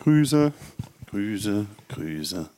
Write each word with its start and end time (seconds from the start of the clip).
Grüße, 0.00 0.52
Grüße, 1.06 1.66
Grüße. 1.88 2.48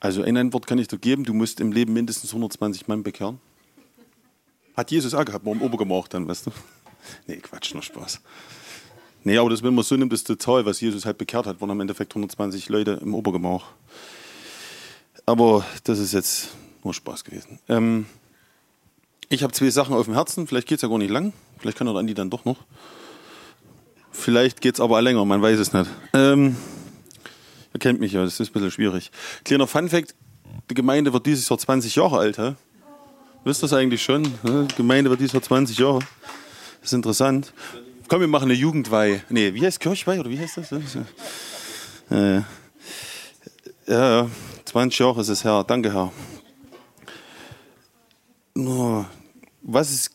Also 0.00 0.22
ein 0.22 0.36
Antwort 0.36 0.66
kann 0.66 0.78
ich 0.78 0.88
dir 0.88 0.98
geben, 0.98 1.24
du 1.24 1.32
musst 1.32 1.60
im 1.60 1.72
Leben 1.72 1.92
mindestens 1.92 2.30
120 2.30 2.88
Mann 2.88 3.02
bekehren. 3.02 3.38
Hat 4.76 4.90
Jesus 4.90 5.14
auch 5.14 5.24
gehabt, 5.24 5.44
warum 5.44 5.62
Obergemacht 5.62 6.14
dann, 6.14 6.26
weißt 6.26 6.46
du? 6.46 6.50
Nee, 7.26 7.36
Quatsch, 7.36 7.72
nur 7.72 7.82
Spaß. 7.82 8.20
Nee, 9.22 9.38
aber 9.38 9.50
das, 9.50 9.62
wenn 9.62 9.74
man 9.74 9.84
so 9.84 9.96
nimmt, 9.96 10.12
ist 10.12 10.26
Zahl, 10.40 10.66
was 10.66 10.80
Jesus 10.80 11.04
halt 11.04 11.18
bekehrt 11.18 11.46
hat, 11.46 11.60
waren 11.60 11.70
im 11.70 11.80
Endeffekt 11.80 12.12
120 12.12 12.68
Leute 12.68 12.98
im 13.02 13.14
Obergemach. 13.14 13.66
Aber 15.24 15.64
das 15.84 15.98
ist 15.98 16.12
jetzt 16.12 16.48
nur 16.82 16.94
Spaß 16.94 17.24
gewesen. 17.24 17.58
Ähm, 17.68 18.06
ich 19.28 19.42
habe 19.42 19.52
zwei 19.52 19.70
Sachen 19.70 19.94
auf 19.94 20.06
dem 20.06 20.14
Herzen, 20.14 20.46
vielleicht 20.46 20.66
geht 20.66 20.78
es 20.78 20.82
ja 20.82 20.88
gar 20.88 20.98
nicht 20.98 21.10
lang. 21.10 21.32
Vielleicht 21.58 21.78
kann 21.78 21.86
der 21.86 21.96
Andi 21.96 22.14
dann 22.14 22.30
doch 22.30 22.44
noch. 22.44 22.64
Vielleicht 24.20 24.60
geht 24.60 24.74
es 24.74 24.80
aber 24.80 25.00
länger, 25.00 25.24
man 25.24 25.40
weiß 25.40 25.58
es 25.58 25.72
nicht. 25.72 25.90
Ähm, 26.12 26.56
ihr 27.72 27.80
kennt 27.80 28.00
mich 28.00 28.12
ja, 28.12 28.22
das 28.22 28.38
ist 28.38 28.50
ein 28.50 28.52
bisschen 28.52 28.70
schwierig. 28.70 29.10
Kleiner 29.44 29.66
Funfact: 29.66 30.14
Die 30.68 30.74
Gemeinde 30.74 31.12
wird 31.12 31.24
dieses 31.24 31.48
Jahr 31.48 31.58
20 31.58 31.96
Jahre 31.96 32.18
alt. 32.18 32.36
Hä? 32.36 32.54
Wisst 33.44 33.62
ihr 33.62 33.68
das 33.68 33.72
eigentlich 33.72 34.02
schon? 34.02 34.24
Die 34.44 34.74
Gemeinde 34.76 35.08
wird 35.08 35.20
dieses 35.20 35.32
Jahr 35.32 35.42
20 35.42 35.78
Jahre. 35.78 36.00
Das 36.80 36.90
ist 36.90 36.92
interessant. 36.92 37.54
Komm, 38.08 38.20
wir 38.20 38.28
machen 38.28 38.44
eine 38.44 38.54
Jugendweihe. 38.54 39.22
Nee, 39.30 39.54
wie 39.54 39.64
heißt 39.64 39.80
Kirchweih 39.80 40.20
oder 40.20 40.28
wie 40.28 40.38
heißt 40.38 40.58
das? 40.58 40.70
Äh, 42.10 42.42
ja, 43.86 44.28
20 44.66 44.98
Jahre 44.98 45.20
ist 45.22 45.28
es 45.28 45.44
her. 45.44 45.64
Danke, 45.66 45.94
Herr. 45.94 46.12
Was 49.62 49.90
ist 49.90 50.10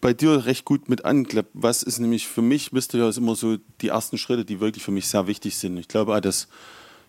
bei 0.00 0.14
dir 0.14 0.46
recht 0.46 0.64
gut 0.64 0.88
mit 0.88 1.04
anklappt, 1.04 1.50
was 1.52 1.82
ist 1.82 1.98
nämlich 1.98 2.26
für 2.26 2.42
mich, 2.42 2.72
wisst 2.72 2.94
ihr 2.94 3.00
ja, 3.00 3.08
ist 3.08 3.18
immer 3.18 3.34
so 3.34 3.56
die 3.80 3.88
ersten 3.88 4.18
Schritte, 4.18 4.44
die 4.44 4.60
wirklich 4.60 4.84
für 4.84 4.90
mich 4.90 5.06
sehr 5.06 5.26
wichtig 5.26 5.56
sind. 5.56 5.76
Ich 5.76 5.88
glaube 5.88 6.14
auch, 6.14 6.20
dass 6.20 6.48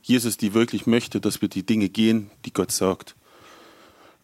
Jesus 0.02 0.38
die 0.38 0.54
wirklich 0.54 0.88
möchte, 0.88 1.20
dass 1.20 1.42
wir 1.42 1.50
die 1.50 1.66
Dinge 1.66 1.90
gehen, 1.90 2.32
die 2.46 2.54
Gott 2.54 2.72
sagt. 2.72 3.16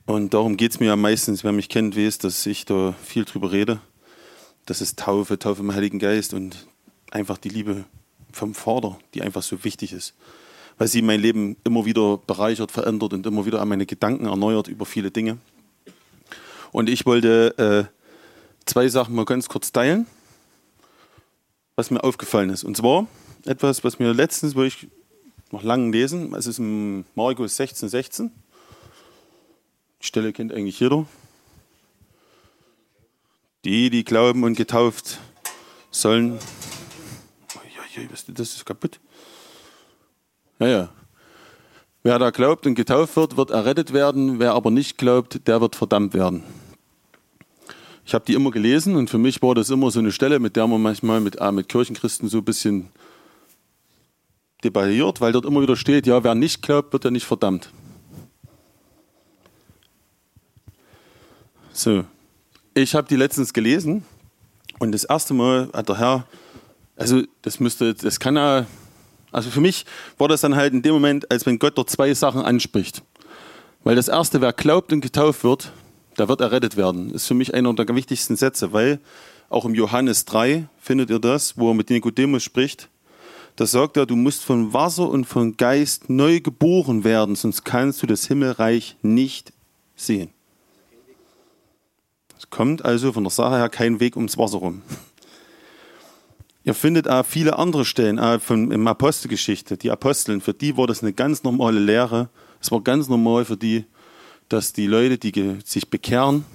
Und 0.06 0.34
darum 0.34 0.58
geht 0.58 0.72
es 0.72 0.80
mir 0.80 0.88
ja 0.88 0.96
meistens, 0.96 1.44
wer 1.44 1.52
mich 1.52 1.70
kennt, 1.70 1.96
weiß, 1.96 2.18
dass 2.18 2.46
ich 2.46 2.66
da 2.66 2.94
viel 3.04 3.26
drüber 3.26 3.52
rede. 3.52 3.80
Das 4.66 4.82
ist 4.82 5.00
Taufe, 5.00 5.40
Taufe 5.40 5.62
im 5.62 5.74
Heiligen 5.74 6.00
Geist 6.00 6.34
und 6.34 6.68
einfach 7.12 7.38
die 7.38 7.50
Liebe 7.50 7.86
vom 8.32 8.54
Vater, 8.54 8.98
die 9.14 9.22
einfach 9.22 9.44
so 9.44 9.64
wichtig 9.64 9.94
ist. 9.94 10.14
Weil 10.78 10.88
sie 10.88 11.02
mein 11.02 11.22
Leben 11.22 11.56
immer 11.64 11.86
wieder 11.86 12.18
bereichert, 12.18 12.72
verändert 12.72 13.14
und 13.14 13.26
immer 13.26 13.46
wieder 13.46 13.62
an 13.62 13.70
meine 13.70 13.86
Gedanken 13.86 14.26
erneuert 14.26 14.68
über 14.68 14.86
viele 14.86 15.12
Dinge. 15.12 15.38
Und 16.72 16.90
ich 16.90 17.06
wollte 17.06 17.90
äh, 17.92 18.03
zwei 18.66 18.88
Sachen 18.88 19.16
mal 19.16 19.26
ganz 19.26 19.50
kurz 19.50 19.72
teilen, 19.72 20.06
was 21.76 21.92
mir 21.92 22.04
aufgefallen 22.04 22.50
ist. 22.50 22.64
Und 22.64 22.78
zwar 22.78 23.08
etwas, 23.46 23.84
was 23.84 24.00
mir 24.00 24.14
letztens, 24.14 24.56
wo 24.56 24.64
ich 24.64 24.88
noch 25.52 25.64
lange 25.64 25.92
lesen, 25.92 26.34
es 26.34 26.48
ist 26.48 26.60
in 26.60 27.06
Markus 27.16 27.56
16, 27.58 27.90
16. 27.90 28.32
Die 30.02 30.08
Stelle 30.08 30.34
kennt 30.34 30.52
eigentlich 30.52 30.80
jeder. 30.80 31.06
Die, 33.64 33.90
die 33.90 34.04
glauben 34.04 34.44
und 34.44 34.56
getauft 34.56 35.20
sollen. 35.92 36.40
Das 38.28 38.56
ist 38.56 38.66
kaputt. 38.66 39.00
Naja. 40.60 40.90
Wer 42.06 42.20
da 42.20 42.32
glaubt 42.32 42.66
und 42.66 42.76
getauft 42.76 43.16
wird, 43.16 43.38
wird 43.38 43.52
errettet 43.52 43.94
werden. 43.94 44.40
Wer 44.40 44.54
aber 44.54 44.72
nicht 44.72 44.98
glaubt, 44.98 45.48
der 45.48 45.62
wird 45.62 45.78
verdammt 45.78 46.14
werden. 46.14 46.44
Ich 48.06 48.14
habe 48.14 48.26
die 48.26 48.34
immer 48.34 48.52
gelesen 48.52 48.96
und 48.96 49.10
für 49.10 49.18
mich 49.18 49.42
war 49.42 49.56
das 49.56 49.70
immer 49.70 49.90
so 49.92 50.00
eine 50.00 50.12
Stelle, 50.12 50.40
mit 50.40 50.56
der 50.56 50.68
man 50.68 50.82
manchmal 50.82 51.22
mit, 51.22 51.38
äh, 51.40 51.52
mit 51.52 51.70
Kirchenchristen 51.70 52.28
so 52.28 52.40
ein 52.40 52.44
bisschen 52.44 52.90
debattiert, 54.64 55.22
weil 55.22 55.32
dort 55.32 55.46
immer 55.46 55.62
wieder 55.62 55.76
steht, 55.76 56.08
ja, 56.08 56.24
wer 56.24 56.36
nicht 56.36 56.62
glaubt, 56.62 56.94
wird 56.94 57.06
ja 57.06 57.12
nicht 57.12 57.26
verdammt. 57.26 57.70
So, 61.72 62.06
ich 62.74 62.94
habe 62.94 63.08
die 63.08 63.16
letztens 63.16 63.54
gelesen 63.54 64.04
und 64.80 64.92
das 64.92 65.06
erste 65.06 65.34
Mal 65.34 65.70
hat 65.74 65.90
der 65.90 65.98
Herr, 65.98 66.28
also 66.96 67.24
das 67.42 67.60
müsste, 67.60 67.94
das 67.94 68.20
kann 68.20 68.38
er, 68.38 68.68
also 69.32 69.50
für 69.50 69.62
mich 69.62 69.86
war 70.18 70.28
das 70.28 70.42
dann 70.42 70.56
halt 70.56 70.74
in 70.74 70.82
dem 70.82 70.94
Moment, 70.94 71.32
als 71.32 71.46
wenn 71.46 71.58
Gott 71.58 71.78
dort 71.78 71.90
zwei 71.90 72.14
Sachen 72.14 72.42
anspricht. 72.42 73.02
Weil 73.84 73.96
das 73.96 74.08
erste, 74.08 74.40
wer 74.40 74.54
glaubt 74.54 74.94
und 74.94 75.02
getauft 75.02 75.44
wird, 75.44 75.72
da 76.16 76.28
wird 76.28 76.42
errettet 76.42 76.78
werden. 76.78 77.12
Das 77.12 77.24
ist 77.24 77.28
für 77.28 77.34
mich 77.34 77.54
einer 77.54 77.74
der 77.74 77.88
wichtigsten 77.96 78.36
Sätze, 78.36 78.74
weil 78.74 79.00
auch 79.50 79.66
im 79.66 79.76
Johannes 79.76 80.26
3 80.26 80.68
findet 80.80 81.10
ihr 81.10 81.20
das, 81.20 81.58
wo 81.58 81.72
er 81.72 81.74
mit 81.76 81.90
Nikodemus 81.90 82.44
spricht. 82.44 82.90
Da 83.56 83.68
sagt 83.68 83.98
er, 83.98 84.06
du 84.06 84.16
musst 84.16 84.44
von 84.44 84.74
Wasser 84.74 85.08
und 85.10 85.26
von 85.26 85.58
Geist 85.58 86.10
neu 86.10 86.40
geboren 86.40 87.04
werden, 87.04 87.36
sonst 87.36 87.64
kannst 87.64 88.02
du 88.02 88.08
das 88.08 88.26
Himmelreich 88.26 88.98
nicht 89.04 89.54
sehen. 89.96 90.30
Es 92.38 92.50
kommt 92.50 92.84
also 92.84 93.14
von 93.14 93.24
der 93.24 93.32
Sache 93.32 93.58
her 93.58 93.70
kein 93.70 94.00
Weg 94.00 94.16
ums 94.16 94.38
Wasser 94.38 94.58
rum. 94.58 94.82
Ihr 96.66 96.74
findet 96.74 97.08
auch 97.08 97.26
viele 97.26 97.60
andere 97.60 97.86
Stellen 97.86 98.20
auch 98.20 98.42
von 98.42 98.72
im 98.72 98.88
Apostelgeschichte. 98.88 99.78
Die 99.78 99.92
Aposteln, 99.92 100.42
für 100.42 100.54
die 100.54 100.78
war 100.78 100.88
das 100.88 101.04
eine 101.04 101.14
ganz 101.14 101.44
normale 101.44 101.80
Lehre. 101.80 102.30
Es 102.62 102.72
war 102.72 102.82
ganz 102.82 103.10
normal 103.10 103.46
für 103.46 103.58
die, 103.58 103.86
dass 104.54 104.72
die 104.72 104.86
Leute, 104.86 105.18
die 105.18 105.58
sich 105.66 105.90
bekehren, 105.90 106.46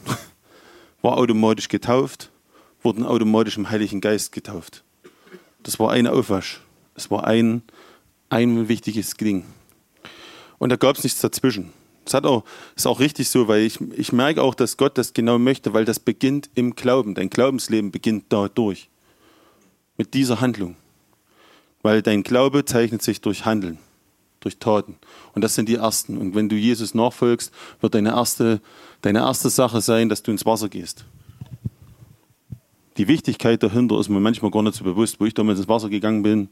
war 1.03 1.17
automatisch 1.17 1.69
getauft, 1.69 2.31
wurden 2.83 3.05
automatisch 3.05 3.57
im 3.57 3.71
Heiligen 3.71 4.01
Geist 4.01 4.31
getauft. 4.31 4.85
Das 5.65 5.81
war 5.81 5.91
ein 5.91 6.07
Aufwasch. 6.07 6.61
Es 6.95 7.11
war 7.11 7.25
ein, 7.25 7.63
ein 8.31 8.69
wichtiges 8.69 9.15
Ding. 9.15 9.45
Und 10.59 10.71
da 10.71 10.77
gab 10.77 10.97
es 10.97 11.03
nichts 11.03 11.21
dazwischen. 11.21 11.73
Das 12.05 12.15
hat 12.15 12.25
auch, 12.25 12.45
ist 12.77 12.87
auch 12.87 13.01
richtig 13.01 13.29
so, 13.29 13.49
weil 13.49 13.63
ich, 13.63 13.81
ich 13.81 14.13
merke 14.13 14.43
auch, 14.43 14.55
dass 14.55 14.77
Gott 14.77 14.97
das 14.97 15.13
genau 15.13 15.39
möchte, 15.39 15.75
weil 15.75 15.85
das 15.85 15.99
beginnt 15.99 16.51
im 16.55 16.77
Glauben. 16.77 17.17
Dein 17.17 17.31
Glaubensleben 17.31 17.91
beginnt 17.91 18.27
dadurch. 18.29 18.89
Mit 19.97 20.15
dieser 20.15 20.41
Handlung. 20.41 20.77
Weil 21.83 22.03
dein 22.03 22.23
Glaube 22.23 22.65
zeichnet 22.65 23.03
sich 23.03 23.21
durch 23.21 23.45
Handeln 23.45 23.79
durch 24.41 24.59
Taten. 24.59 24.97
Und 25.35 25.43
das 25.43 25.55
sind 25.55 25.69
die 25.69 25.77
ersten. 25.77 26.19
Und 26.19 26.35
wenn 26.35 26.49
du 26.49 26.57
Jesus 26.57 26.95
nachfolgst, 26.95 27.53
wird 27.81 27.95
deine 27.95 28.11
erste, 28.11 28.61
deine 29.03 29.21
erste 29.21 29.51
Sache 29.51 29.81
sein, 29.81 30.09
dass 30.09 30.23
du 30.23 30.31
ins 30.31 30.47
Wasser 30.47 30.69
gehst. 30.69 31.05
Die 32.97 33.09
Wichtigkeit 33.09 33.63
dahinter 33.63 33.99
ist 34.01 34.09
mir 34.09 34.21
manchmal 34.21 34.51
gar 34.51 34.63
nicht 34.63 34.75
so 34.75 34.85
bewusst. 34.85 35.21
Wo 35.21 35.25
ich 35.25 35.35
damals 35.35 35.59
ins 35.59 35.69
Wasser 35.69 35.89
gegangen 35.89 36.23
bin, 36.23 36.49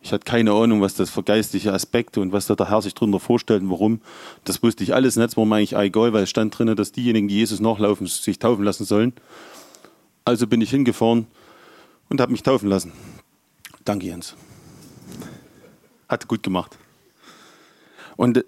ich 0.00 0.12
hatte 0.12 0.24
keine 0.24 0.52
Ahnung, 0.52 0.80
was 0.80 0.94
das 0.94 1.10
für 1.10 1.22
geistliche 1.22 1.72
Aspekte 1.72 2.20
und 2.20 2.32
was 2.32 2.46
da 2.46 2.54
der 2.54 2.68
Herr 2.68 2.82
sich 2.82 2.94
darunter 2.94 3.18
vorstellt 3.18 3.62
und 3.62 3.70
warum. 3.70 4.00
Das 4.44 4.62
wusste 4.62 4.84
ich 4.84 4.94
alles 4.94 5.16
nicht. 5.16 5.28
Das 5.28 5.36
war 5.36 5.44
mir 5.44 5.56
eigentlich 5.56 5.76
egal, 5.76 6.12
weil 6.12 6.22
es 6.22 6.30
stand 6.30 6.56
drin, 6.56 6.74
dass 6.76 6.92
diejenigen, 6.92 7.28
die 7.28 7.36
Jesus 7.36 7.60
nachlaufen, 7.60 8.06
sich 8.06 8.38
taufen 8.38 8.64
lassen 8.64 8.84
sollen. 8.84 9.12
Also 10.24 10.46
bin 10.46 10.60
ich 10.60 10.70
hingefahren 10.70 11.26
und 12.08 12.20
habe 12.20 12.32
mich 12.32 12.42
taufen 12.42 12.68
lassen. 12.68 12.92
Danke, 13.84 14.06
Jens. 14.06 14.34
Hat 16.08 16.28
gut 16.28 16.42
gemacht. 16.42 16.78
Und, 18.18 18.44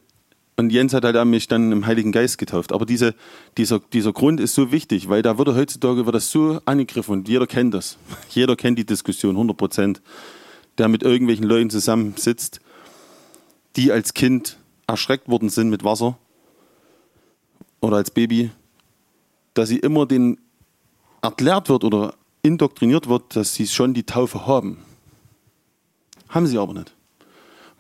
und 0.57 0.73
Jens 0.73 0.93
hat 0.93 1.05
halt 1.05 1.25
mich 1.29 1.47
dann 1.47 1.71
im 1.71 1.87
Heiligen 1.87 2.11
Geist 2.11 2.39
getauft. 2.39 2.73
Aber 2.73 2.85
diese, 2.85 3.15
dieser, 3.57 3.79
dieser 3.79 4.13
Grund 4.13 4.41
ist 4.41 4.53
so 4.53 4.73
wichtig, 4.73 5.09
weil 5.09 5.23
da 5.23 5.39
wird 5.39 5.49
heutzutage 5.55 6.07
wird 6.07 6.17
das 6.17 6.33
so 6.33 6.61
angegriffen 6.65 7.13
und 7.13 7.29
jeder 7.29 7.47
kennt 7.47 7.73
das. 7.73 7.97
Jeder 8.31 8.57
kennt 8.57 8.81
die 8.81 8.85
Diskussion, 8.85 9.37
100 9.37 9.57
Prozent. 9.57 10.03
Der 10.77 10.89
mit 10.89 11.05
irgendwelchen 11.05 11.45
Leuten 11.45 11.71
zusammensitzt, 11.71 12.61
die 13.77 13.93
als 13.93 14.13
Kind 14.13 14.59
erschreckt 14.89 15.29
worden 15.29 15.51
sind 15.51 15.71
mit 15.71 15.85
Wasser 15.85 16.19
oder 17.81 17.99
als 17.99 18.11
Baby, 18.11 18.51
dass 19.55 19.69
sie 19.69 19.79
immer 19.79 20.05
den 20.05 20.41
erklärt 21.23 21.69
wird 21.69 21.85
oder 21.85 22.15
indoktriniert 22.43 23.09
wird, 23.09 23.37
dass 23.37 23.55
sie 23.55 23.69
schon 23.69 23.95
die 23.95 24.05
Taufe 24.05 24.49
haben. 24.49 24.79
Haben 26.29 26.49
sie 26.49 26.59
aber 26.59 26.75
nicht. 26.75 26.93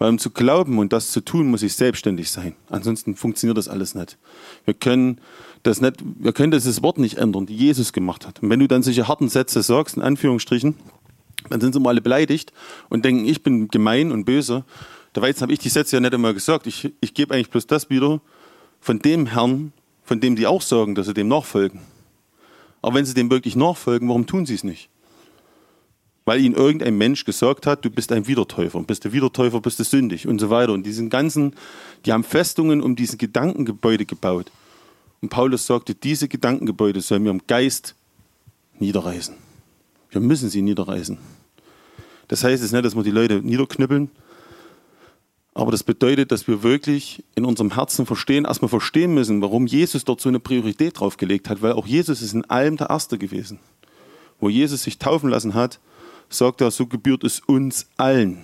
Weil 0.01 0.09
um 0.09 0.19
zu 0.19 0.31
glauben 0.31 0.79
und 0.79 0.95
das 0.95 1.11
zu 1.11 1.21
tun, 1.21 1.51
muss 1.51 1.63
ich 1.63 1.75
selbstständig 1.75 2.31
sein. 2.31 2.55
Ansonsten 2.71 3.17
funktioniert 3.17 3.59
das 3.59 3.69
alles 3.69 3.95
nicht. 3.95 4.17
Wir 4.65 4.73
können 4.73 5.21
das 5.63 5.83
nicht, 5.83 5.97
wir 6.03 6.33
können 6.33 6.51
dieses 6.51 6.83
Wort 6.83 6.97
nicht 6.97 7.19
ändern, 7.19 7.45
die 7.45 7.55
Jesus 7.55 7.93
gemacht 7.93 8.27
hat. 8.27 8.43
Und 8.43 8.49
wenn 8.49 8.61
du 8.61 8.67
dann 8.67 8.83
solche 8.83 9.09
harten 9.09 9.29
Sätze 9.29 9.63
sagst, 9.63 9.99
in 9.99 10.03
Anführungsstrichen, 10.03 10.75
dann 11.51 11.61
sind 11.61 11.75
sie 11.75 11.81
mal 11.81 11.91
alle 11.91 12.01
beleidigt 12.01 12.55
und 12.89 13.05
denken, 13.05 13.27
ich 13.27 13.43
bin 13.43 13.69
gemein 13.69 14.11
und 14.11 14.25
böse. 14.25 14.65
Dabei 15.13 15.35
habe 15.35 15.53
ich 15.53 15.59
die 15.59 15.69
Sätze 15.69 15.97
ja 15.97 16.01
nicht 16.01 16.15
einmal 16.15 16.33
gesagt. 16.33 16.67
Ich, 16.67 16.95
ich 17.03 17.13
gebe 17.13 17.35
eigentlich 17.35 17.51
bloß 17.51 17.67
das 17.67 17.91
wieder 17.91 18.23
von 18.81 19.01
dem 19.01 19.27
Herrn, 19.27 19.75
von 20.03 20.19
dem 20.19 20.35
die 20.35 20.47
auch 20.47 20.63
sagen, 20.63 20.95
dass 20.95 21.09
sie 21.09 21.15
dem 21.15 21.29
nachfolgen. 21.29 21.81
Aber 22.81 22.95
wenn 22.95 23.05
sie 23.05 23.13
dem 23.13 23.31
wirklich 23.31 23.55
nachfolgen, 23.55 24.09
warum 24.09 24.27
tun 24.27 24.47
sie 24.47 24.55
es 24.55 24.65
nicht? 24.65 24.89
Weil 26.25 26.41
ihnen 26.41 26.55
irgendein 26.55 26.97
Mensch 26.97 27.25
gesagt 27.25 27.67
hat, 27.67 27.85
du 27.85 27.91
bist 27.91 28.13
ein 28.13 28.27
Wiedertäufer, 28.27 28.81
bist 28.83 29.05
du 29.05 29.13
Wiedertäufer, 29.13 29.61
bist 29.61 29.79
du 29.79 29.85
sündig 29.85 30.27
und 30.27 30.39
so 30.39 30.51
weiter. 30.51 30.73
Und 30.73 30.85
diesen 30.85 31.11
ganzen, 31.11 31.55
die 32.05 32.13
haben 32.13 32.25
Festungen 32.25 32.83
um 32.83 32.97
diese 32.97 33.17
Gedankengebäude 33.17 34.05
gebaut. 34.05 34.51
Und 35.23 35.29
Paulus 35.29 35.67
sagte, 35.67 35.95
diese 35.95 36.29
Gedankengebäude 36.29 37.01
sollen 37.01 37.25
wir 37.25 37.31
im 37.31 37.43
Geist 37.47 37.95
niederreißen. 38.79 39.35
Wir 40.11 40.21
müssen 40.21 40.51
sie 40.51 40.63
niederreißen. 40.63 41.19
Das 42.29 42.45
heißt 42.45 42.63
jetzt 42.63 42.73
nicht, 42.73 42.85
dass 42.85 42.95
wir 42.95 43.03
die 43.03 43.11
Leute 43.11 43.41
niederknüppeln, 43.43 44.11
aber 45.53 45.73
das 45.73 45.83
bedeutet, 45.83 46.31
dass 46.31 46.47
wir 46.47 46.63
wirklich 46.63 47.25
in 47.35 47.45
unserem 47.45 47.75
Herzen 47.75 48.07
verstehen, 48.07 48.45
erstmal 48.45 48.69
verstehen 48.69 49.15
müssen, 49.15 49.43
warum 49.43 49.67
Jesus 49.67 50.05
dort 50.05 50.21
so 50.21 50.29
eine 50.29 50.39
Priorität 50.39 50.99
draufgelegt 50.99 51.49
hat, 51.49 51.61
weil 51.61 51.73
auch 51.73 51.87
Jesus 51.87 52.23
ist 52.23 52.35
in 52.35 52.45
allem 52.49 52.77
der 52.77 52.89
Erste 52.89 53.19
gewesen. 53.19 53.59
Wo 54.39 54.49
Jesus 54.49 54.85
sich 54.85 54.99
taufen 54.99 55.29
lassen 55.29 55.55
hat, 55.55 55.81
sagt 56.31 56.61
er, 56.61 56.71
so 56.71 56.87
gebührt 56.87 57.25
es 57.25 57.41
uns 57.41 57.89
allen. 57.97 58.39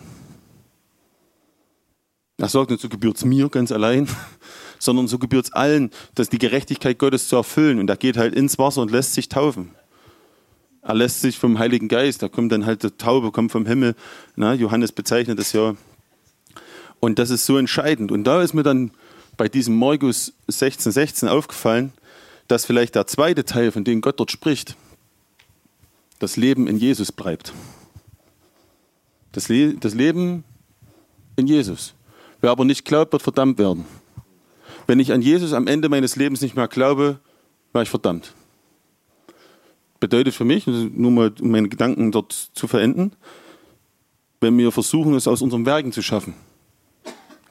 Er 2.39 2.49
sagt 2.49 2.71
nicht, 2.71 2.83
so 2.83 2.89
gebührt 2.89 3.17
es 3.17 3.25
mir 3.25 3.49
ganz 3.49 3.73
allein, 3.73 4.09
sondern 4.79 5.09
so 5.09 5.19
gebührt 5.19 5.47
es 5.47 5.53
allen, 5.53 5.91
dass 6.15 6.29
die 6.29 6.39
Gerechtigkeit 6.39 6.99
Gottes 6.99 7.29
zu 7.29 7.37
erfüllen. 7.37 7.79
Und 7.79 7.89
er 7.89 7.97
geht 7.97 8.19
halt 8.19 8.35
ins 8.35 8.59
Wasser 8.59 8.83
und 8.83 8.91
lässt 8.91 9.15
sich 9.15 9.29
taufen. 9.29 9.71
Er 10.83 10.95
lässt 10.95 11.21
sich 11.21 11.39
vom 11.39 11.59
Heiligen 11.59 11.89
Geist, 11.89 12.23
da 12.23 12.29
kommt 12.29 12.53
dann 12.53 12.67
halt 12.67 12.83
der 12.83 12.97
Taube, 12.97 13.33
kommt 13.33 13.51
vom 13.53 13.67
Himmel. 13.67 13.97
Na, 14.37 14.53
Johannes 14.53 14.93
bezeichnet 14.93 15.39
das 15.39 15.53
ja. 15.53 15.75
Und 17.01 17.19
das 17.19 17.31
ist 17.31 17.47
so 17.47 17.57
entscheidend. 17.57 18.13
Und 18.13 18.25
da 18.25 18.43
ist 18.43 18.55
mir 18.55 18.63
dann 18.63 18.91
bei 19.37 19.49
diesem 19.49 19.79
Markus 19.79 20.33
16, 20.47 20.93
16 20.93 21.29
aufgefallen, 21.29 21.93
dass 22.49 22.65
vielleicht 22.65 22.95
der 22.95 23.07
zweite 23.07 23.45
Teil, 23.45 23.73
von 23.73 23.85
dem 23.85 24.01
Gott 24.01 24.21
dort 24.21 24.31
spricht, 24.31 24.77
das 26.19 26.37
Leben 26.37 26.67
in 26.67 26.79
Jesus 26.79 27.13
bleibt. 27.13 27.53
Das, 29.37 29.51
Le 29.51 29.75
das 29.75 29.93
Leben 29.93 30.45
in 31.37 31.47
Jesus. 31.47 31.93
Wer 32.41 32.51
aber 32.51 32.65
nicht 32.65 32.87
glaubt, 32.87 33.13
wird 33.13 33.21
verdammt 33.21 33.59
werden. 33.59 33.85
Wenn 34.87 34.99
ich 34.99 35.13
an 35.13 35.21
Jesus 35.21 35.53
am 35.53 35.67
Ende 35.67 35.91
meines 35.91 36.17
Lebens 36.17 36.41
nicht 36.41 36.57
mehr 36.57 36.69
glaube, 36.69 37.21
war 37.75 37.83
ich 37.83 37.91
verdammt. 37.91 38.33
Bedeutet 40.01 40.33
für 40.33 40.47
mich, 40.47 40.67
nur 40.67 41.11
mal 41.11 41.35
um 41.39 41.51
meine 41.51 41.69
Gedanken 41.69 42.13
dort 42.13 42.33
zu 42.33 42.67
verenden, 42.67 43.13
wenn 44.41 44.57
wir 44.57 44.73
versuchen, 44.73 45.13
es 45.13 45.29
aus 45.29 45.43
unseren 45.43 45.67
Werken 45.67 45.93
zu 45.93 46.01
schaffen, 46.01 46.33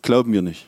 glauben 0.01 0.33
wir 0.33 0.41
nicht. 0.41 0.65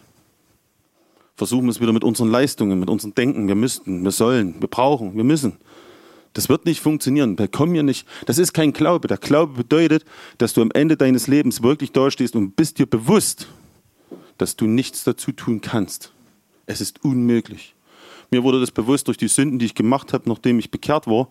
Versuchen 1.36 1.68
es 1.68 1.81
wieder 1.81 1.94
mit 1.94 2.04
unseren 2.04 2.30
Leistungen, 2.30 2.80
mit 2.80 2.92
unserem 2.92 3.16
Denken. 3.16 3.48
Wir 3.48 3.56
müssten, 3.56 4.04
wir 4.04 4.12
sollen, 4.12 4.62
wir 4.62 4.68
brauchen, 4.68 5.16
wir 5.18 5.24
müssen. 5.24 5.58
Das 6.38 6.50
wird 6.50 6.68
nicht 6.68 6.81
funktionieren. 6.81 7.39
Wir 7.39 7.48
kommen 7.48 7.74
ja 7.74 7.81
nicht. 7.81 8.07
Das 8.28 8.38
ist 8.38 8.54
kein 8.54 8.72
Glaube. 8.72 9.07
Der 9.07 9.18
Glaube 9.18 9.54
bedeutet, 9.54 10.06
dass 10.38 10.54
du 10.54 10.62
am 10.62 10.69
Ende 10.69 10.95
deines 10.95 11.25
Lebens 11.25 11.63
wirklich 11.63 11.94
dastehst 11.94 12.36
und 12.36 12.56
bist 12.56 12.78
dir 12.78 12.86
bewusst, 12.86 13.48
dass 14.38 14.56
du 14.56 14.68
nichts 14.68 15.04
dazu 15.04 15.31
tun 15.31 15.62
kannst. 15.62 16.12
Es 16.68 16.80
ist 16.80 17.04
unmöglich. 17.04 17.74
Mir 18.30 18.44
wurde 18.44 18.60
das 18.60 18.69
bewusst 18.69 19.07
durch 19.07 19.18
die 19.18 19.30
Sünden, 19.30 19.57
die 19.57 19.66
ich 19.66 19.74
gemacht 19.74 20.13
habe, 20.13 20.30
nachdem 20.30 20.60
ich 20.60 20.69
bekehrt 20.69 21.07
war, 21.07 21.28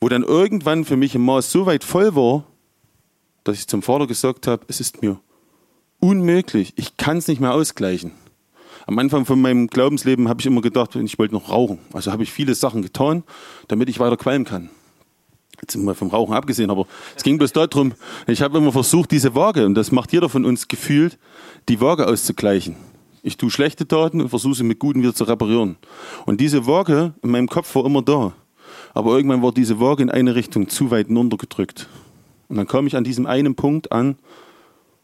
wo 0.00 0.08
dann 0.08 0.22
irgendwann 0.22 0.86
für 0.86 0.96
mich 0.96 1.14
im 1.14 1.26
Maß 1.26 1.52
so 1.52 1.66
weit 1.66 1.84
voll 1.84 2.16
war, 2.16 2.46
dass 3.44 3.58
ich 3.58 3.66
zum 3.66 3.82
Vater 3.82 4.06
gesagt 4.06 4.46
habe, 4.46 4.64
es 4.68 4.80
ist 4.80 5.02
mir 5.02 5.20
unmöglich, 6.00 6.72
ich 6.76 6.96
kann 6.96 7.18
es 7.18 7.28
nicht 7.28 7.42
mehr 7.42 7.52
ausgleichen. 7.52 8.12
Am 8.86 8.98
Anfang 8.98 9.24
von 9.24 9.40
meinem 9.40 9.68
Glaubensleben 9.68 10.28
habe 10.28 10.40
ich 10.40 10.46
immer 10.46 10.60
gedacht, 10.60 10.94
ich 10.94 11.18
wollte 11.18 11.34
noch 11.34 11.50
rauchen. 11.50 11.78
Also 11.92 12.12
habe 12.12 12.22
ich 12.22 12.32
viele 12.32 12.54
Sachen 12.54 12.82
getan, 12.82 13.22
damit 13.68 13.88
ich 13.88 13.98
weiter 13.98 14.16
qualmen 14.16 14.44
kann. 14.44 14.68
Jetzt 15.60 15.72
sind 15.72 15.84
wir 15.84 15.94
vom 15.94 16.08
Rauchen 16.08 16.34
abgesehen, 16.34 16.70
aber 16.70 16.86
es 17.16 17.22
ging 17.22 17.38
bloß 17.38 17.52
darum, 17.52 17.94
ich 18.26 18.42
habe 18.42 18.58
immer 18.58 18.72
versucht, 18.72 19.10
diese 19.10 19.34
Waage, 19.34 19.64
und 19.64 19.74
das 19.74 19.92
macht 19.92 20.12
jeder 20.12 20.28
von 20.28 20.44
uns 20.44 20.68
gefühlt, 20.68 21.18
die 21.68 21.80
Waage 21.80 22.06
auszugleichen. 22.06 22.76
Ich 23.22 23.38
tue 23.38 23.50
schlechte 23.50 23.88
Taten 23.88 24.20
und 24.20 24.28
versuche 24.28 24.56
sie 24.56 24.64
mit 24.64 24.78
guten 24.78 25.00
wieder 25.00 25.14
zu 25.14 25.24
reparieren. 25.24 25.76
Und 26.26 26.42
diese 26.42 26.66
Waage 26.66 27.14
in 27.22 27.30
meinem 27.30 27.48
Kopf 27.48 27.74
war 27.74 27.86
immer 27.86 28.02
da. 28.02 28.34
Aber 28.92 29.16
irgendwann 29.16 29.42
war 29.42 29.52
diese 29.52 29.80
Waage 29.80 30.02
in 30.02 30.10
eine 30.10 30.34
Richtung 30.34 30.68
zu 30.68 30.90
weit 30.90 31.08
runtergedrückt. 31.08 31.88
Und 32.48 32.56
dann 32.56 32.66
kam 32.66 32.86
ich 32.86 32.96
an 32.96 33.04
diesem 33.04 33.24
einen 33.24 33.54
Punkt 33.54 33.92
an, 33.92 34.16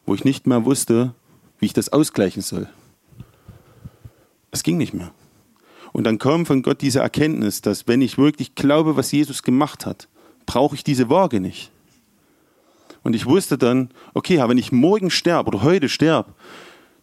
wo 0.05 0.13
ich 0.13 0.23
nicht 0.23 0.45
mehr 0.45 0.65
wusste, 0.65 1.15
wie 1.59 1.65
ich 1.65 1.73
das 1.73 1.89
ausgleichen 1.89 2.43
soll. 2.43 2.69
Es 4.51 4.63
ging 4.63 4.77
nicht 4.77 4.93
mehr. 4.93 5.11
Und 5.93 6.05
dann 6.05 6.19
kam 6.19 6.45
von 6.45 6.61
Gott 6.61 6.81
diese 6.81 6.99
Erkenntnis, 6.99 7.61
dass 7.61 7.87
wenn 7.87 8.01
ich 8.01 8.17
wirklich 8.17 8.55
glaube, 8.55 8.95
was 8.95 9.11
Jesus 9.11 9.43
gemacht 9.43 9.85
hat, 9.85 10.07
brauche 10.45 10.75
ich 10.75 10.83
diese 10.83 11.09
Waage 11.09 11.39
nicht. 11.39 11.71
Und 13.03 13.15
ich 13.15 13.25
wusste 13.25 13.57
dann, 13.57 13.89
okay, 14.13 14.39
wenn 14.47 14.57
ich 14.57 14.71
morgen 14.71 15.09
sterbe 15.09 15.49
oder 15.49 15.63
heute 15.63 15.89
sterbe, 15.89 16.33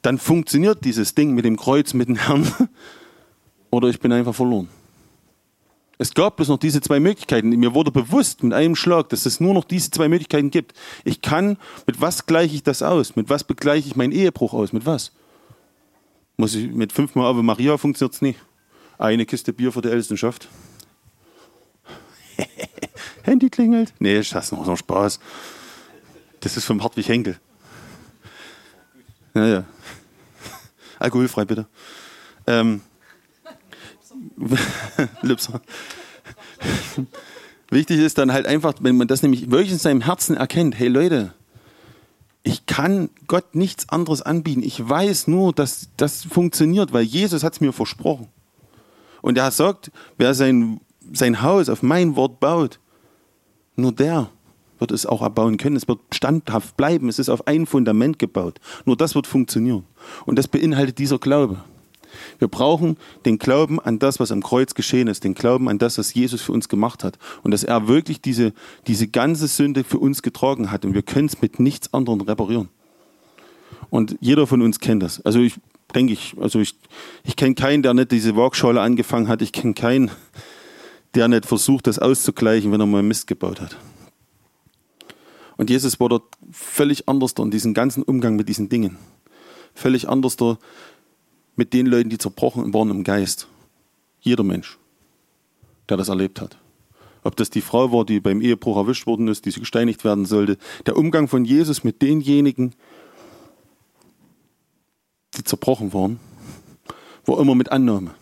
dann 0.03 0.19
funktioniert 0.19 0.85
dieses 0.85 1.15
Ding 1.15 1.33
mit 1.35 1.45
dem 1.45 1.57
Kreuz, 1.57 1.93
mit 1.93 2.09
dem 2.09 2.17
Herrn, 2.17 2.47
oder 3.71 3.89
ich 3.89 3.99
bin 3.99 4.13
einfach 4.13 4.35
verloren. 4.35 4.69
Es 6.01 6.15
gab 6.15 6.37
bloß 6.37 6.49
noch 6.49 6.59
diese 6.59 6.81
zwei 6.81 7.01
Möglichkeiten. 7.01 7.49
Mir 7.49 7.75
wurde 7.75 7.91
bewusst 7.91 8.45
mit 8.45 8.53
einem 8.53 8.77
Schlag, 8.77 9.09
dass 9.09 9.27
es 9.27 9.41
nur 9.41 9.53
noch 9.53 9.65
diese 9.65 9.91
zwei 9.91 10.09
Möglichkeiten 10.09 10.51
gibt. 10.51 10.73
Ich 11.05 11.21
kann, 11.21 11.59
mit 11.87 12.01
was 12.01 12.25
gleiche 12.27 12.55
ich 12.55 12.63
das 12.63 12.83
aus? 12.83 13.17
Mit 13.17 13.29
was 13.29 13.43
begleiche 13.43 13.89
ich 13.89 13.97
meinen 13.97 14.13
Ehebruch 14.13 14.55
aus? 14.55 14.73
Mit 14.73 14.87
was? 14.87 15.11
Muss 16.41 16.55
ich 16.55 16.71
mit 16.71 16.93
fünfmal 16.93 17.27
Ave 17.27 17.43
Maria 17.43 17.77
funktioniert 17.77 18.15
es 18.15 18.23
nicht. 18.23 18.39
Eine 18.97 19.27
Kiste 19.27 19.53
Bier 19.53 19.73
für 19.73 19.83
die 19.83 19.89
Ältestenschaft. 19.89 20.49
Handy 23.25 23.51
klingelt. 23.51 23.93
Nee, 23.99 24.17
das 24.19 24.33
ist 24.33 24.53
noch 24.53 24.65
so 24.65 24.77
Spaß. 24.77 25.19
Das 26.39 26.57
ist 26.57 26.65
vom 26.65 26.83
Hartwig 26.85 27.09
Henkel. 27.09 27.41
Ja, 29.35 29.47
ja. 29.47 29.65
Alkoholfrei, 31.01 31.45
bitte. 31.45 31.67
Ähm. 32.47 32.83
Lipser. 35.23 35.61
Wichtig 37.69 37.99
ist 37.99 38.17
dann 38.17 38.33
halt 38.33 38.47
einfach, 38.47 38.75
wenn 38.81 38.97
man 38.97 39.09
das 39.09 39.23
nämlich 39.23 39.51
wirklich 39.51 39.73
in 39.73 39.79
seinem 39.79 40.03
Herzen 40.03 40.37
erkennt, 40.37 40.79
hey 40.79 40.87
Leute, 40.87 41.35
ich 42.49 42.65
kann 42.65 43.11
Gott 43.27 43.55
nichts 43.55 43.91
anderes 43.91 44.23
anbieten. 44.23 44.63
Ich 44.63 44.89
weiß 44.89 45.29
nur, 45.29 45.53
dass 45.53 45.91
das 45.99 46.25
funktioniert, 46.25 46.95
weil 46.95 47.03
Jesus 47.03 47.45
hat 47.45 47.53
es 47.53 47.61
mir 47.61 47.75
versprochen. 47.75 48.29
Und 49.21 49.37
er 49.37 49.51
sagt, 49.51 49.91
wer 50.17 50.33
sein, 50.33 50.81
sein 51.13 51.43
Haus 51.43 51.69
auf 51.69 51.83
mein 51.83 52.17
Wort 52.17 52.41
baut, 52.41 52.81
nur 53.77 53.93
der 53.93 54.31
wird 54.79 54.93
es 54.93 55.05
auch 55.05 55.21
erbauen 55.21 55.59
können. 55.59 55.77
Es 55.77 55.89
wird 55.89 56.01
standhaft 56.11 56.75
bleiben. 56.79 57.11
Es 57.11 57.19
ist 57.19 57.29
auf 57.29 57.47
ein 57.47 57.67
Fundament 57.67 58.19
gebaut. 58.19 58.61
Nur 58.87 58.97
das 58.97 59.15
wird 59.15 59.27
funktionieren. 59.27 59.85
Und 60.25 60.39
das 60.39 60.49
beinhaltet 60.49 60.99
dieser 60.99 61.19
Glaube. 61.19 61.63
Wir 62.39 62.49
brauchen 62.49 62.97
den 63.25 63.39
Glauben 63.39 63.81
an 63.81 63.99
das, 63.99 64.21
was 64.21 64.33
am 64.33 64.43
Kreuz 64.43 64.75
geschehen 64.75 65.09
ist, 65.09 65.25
den 65.25 65.35
Glauben 65.35 65.69
an 65.69 65.79
das, 65.79 65.99
was 65.99 66.15
Jesus 66.15 66.43
für 66.43 66.53
uns 66.53 66.69
gemacht 66.69 67.05
hat 67.05 67.19
und 67.43 67.51
dass 67.51 67.65
er 67.65 67.89
wirklich 67.89 68.21
diese, 68.21 68.53
diese 68.87 69.09
ganze 69.09 69.47
Sünde 69.47 69.85
für 69.85 69.99
uns 69.99 70.23
getragen 70.23 70.71
hat 70.71 70.85
und 70.85 70.95
wir 70.95 71.03
können 71.03 71.27
es 71.27 71.41
mit 71.41 71.61
nichts 71.61 71.93
anderem 71.95 72.21
reparieren. 72.21 72.69
Und 73.91 74.17
jeder 74.21 74.47
von 74.47 74.63
uns 74.63 74.81
kennt 74.81 75.03
das. 75.03 75.25
Also 75.25 75.41
ich 75.41 75.55
denke 75.95 76.13
ich, 76.13 76.35
also 76.41 76.61
ich, 76.61 76.75
ich 77.25 77.37
kenne 77.37 77.55
keinen, 77.55 77.83
der 77.83 77.95
nicht 77.95 78.13
diese 78.13 78.37
Waagschale 78.37 78.81
angefangen 78.81 79.29
hat. 79.29 79.43
Ich 79.43 79.53
kenne 79.53 79.75
keinen, 79.75 80.11
der 81.15 81.29
nicht 81.29 81.47
versucht, 81.47 81.87
das 81.87 81.99
auszugleichen, 81.99 82.73
wenn 82.73 82.81
er 82.81 82.87
mal 82.87 83.03
Mist 83.03 83.27
gebaut 83.27 83.61
hat. 83.61 83.77
Und 85.57 85.71
Jesus 85.71 85.99
war 85.99 86.09
dort 86.09 86.25
völlig 86.53 87.09
anders 87.09 87.33
in 87.39 87.51
diesem 87.51 87.75
ganzen 87.75 88.03
Umgang 88.03 88.37
mit 88.37 88.49
diesen 88.49 88.69
Dingen. 88.69 88.97
Völlig 89.75 90.09
anders 90.09 90.37
mit 91.59 91.73
den 91.73 91.87
Leuten, 91.87 92.09
die 92.09 92.19
zerbrochen 92.19 92.73
waren 92.73 92.91
im 92.91 93.05
Geist. 93.05 93.49
Jeder 94.21 94.45
Mensch, 94.45 94.79
der 95.89 95.97
das 95.97 96.09
erlebt 96.09 96.41
hat. 96.41 96.57
Ob 97.25 97.37
das 97.37 97.51
die 97.51 97.61
Frau 97.61 97.93
war, 97.93 98.05
die 98.05 98.21
beim 98.21 98.41
Ehebruch 98.41 98.77
erwischt 98.77 99.07
worden 99.07 99.29
ist, 99.29 99.45
die 99.45 99.53
gesteinigt 99.53 100.05
werden 100.05 100.25
sollte. 100.25 100.57
Der 100.87 100.97
Umgang 100.97 101.29
von 101.29 101.45
Jesus 101.45 101.83
mit 101.83 102.01
denjenigen, 102.01 102.75
die 105.37 105.45
zerbrochen 105.45 105.93
waren, 105.93 106.21
war 107.27 107.41
immer 107.41 107.57
mit 107.57 107.73
Annahme. 107.73 108.15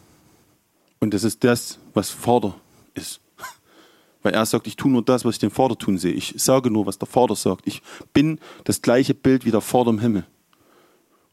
Und 0.99 1.13
das 1.13 1.23
ist 1.23 1.45
das, 1.45 1.79
was 1.93 2.09
Vater 2.09 2.55
ist. 2.95 3.21
Weil 4.23 4.33
er 4.33 4.47
sagt, 4.47 4.67
ich 4.67 4.77
tue 4.77 4.91
nur 4.91 5.05
das, 5.05 5.27
was 5.27 5.35
ich 5.35 5.41
den 5.41 5.51
Vater 5.51 5.77
tun 5.77 5.99
sehe. 5.99 6.13
Ich 6.13 6.35
sage 6.39 6.71
nur, 6.71 6.87
was 6.87 6.99
der 6.99 7.07
Vater 7.07 7.37
sagt. 7.37 7.67
Ich 7.67 7.83
bin 8.15 8.41
das 8.65 8.81
gleiche 8.81 9.13
Bild 9.15 9.45
wie 9.45 9.51
der 9.51 9.61
Vater 9.61 9.91
im 9.91 10.01
Himmel. 10.01 10.27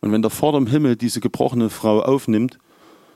Und 0.03 0.12
wenn 0.12 0.22
der 0.22 0.31
Vater 0.31 0.57
im 0.57 0.67
Himmel 0.67 0.98
diese 0.98 1.22
gebrochene 1.22 1.69
Frau 1.69 2.01
aufnimmt, 2.01 2.60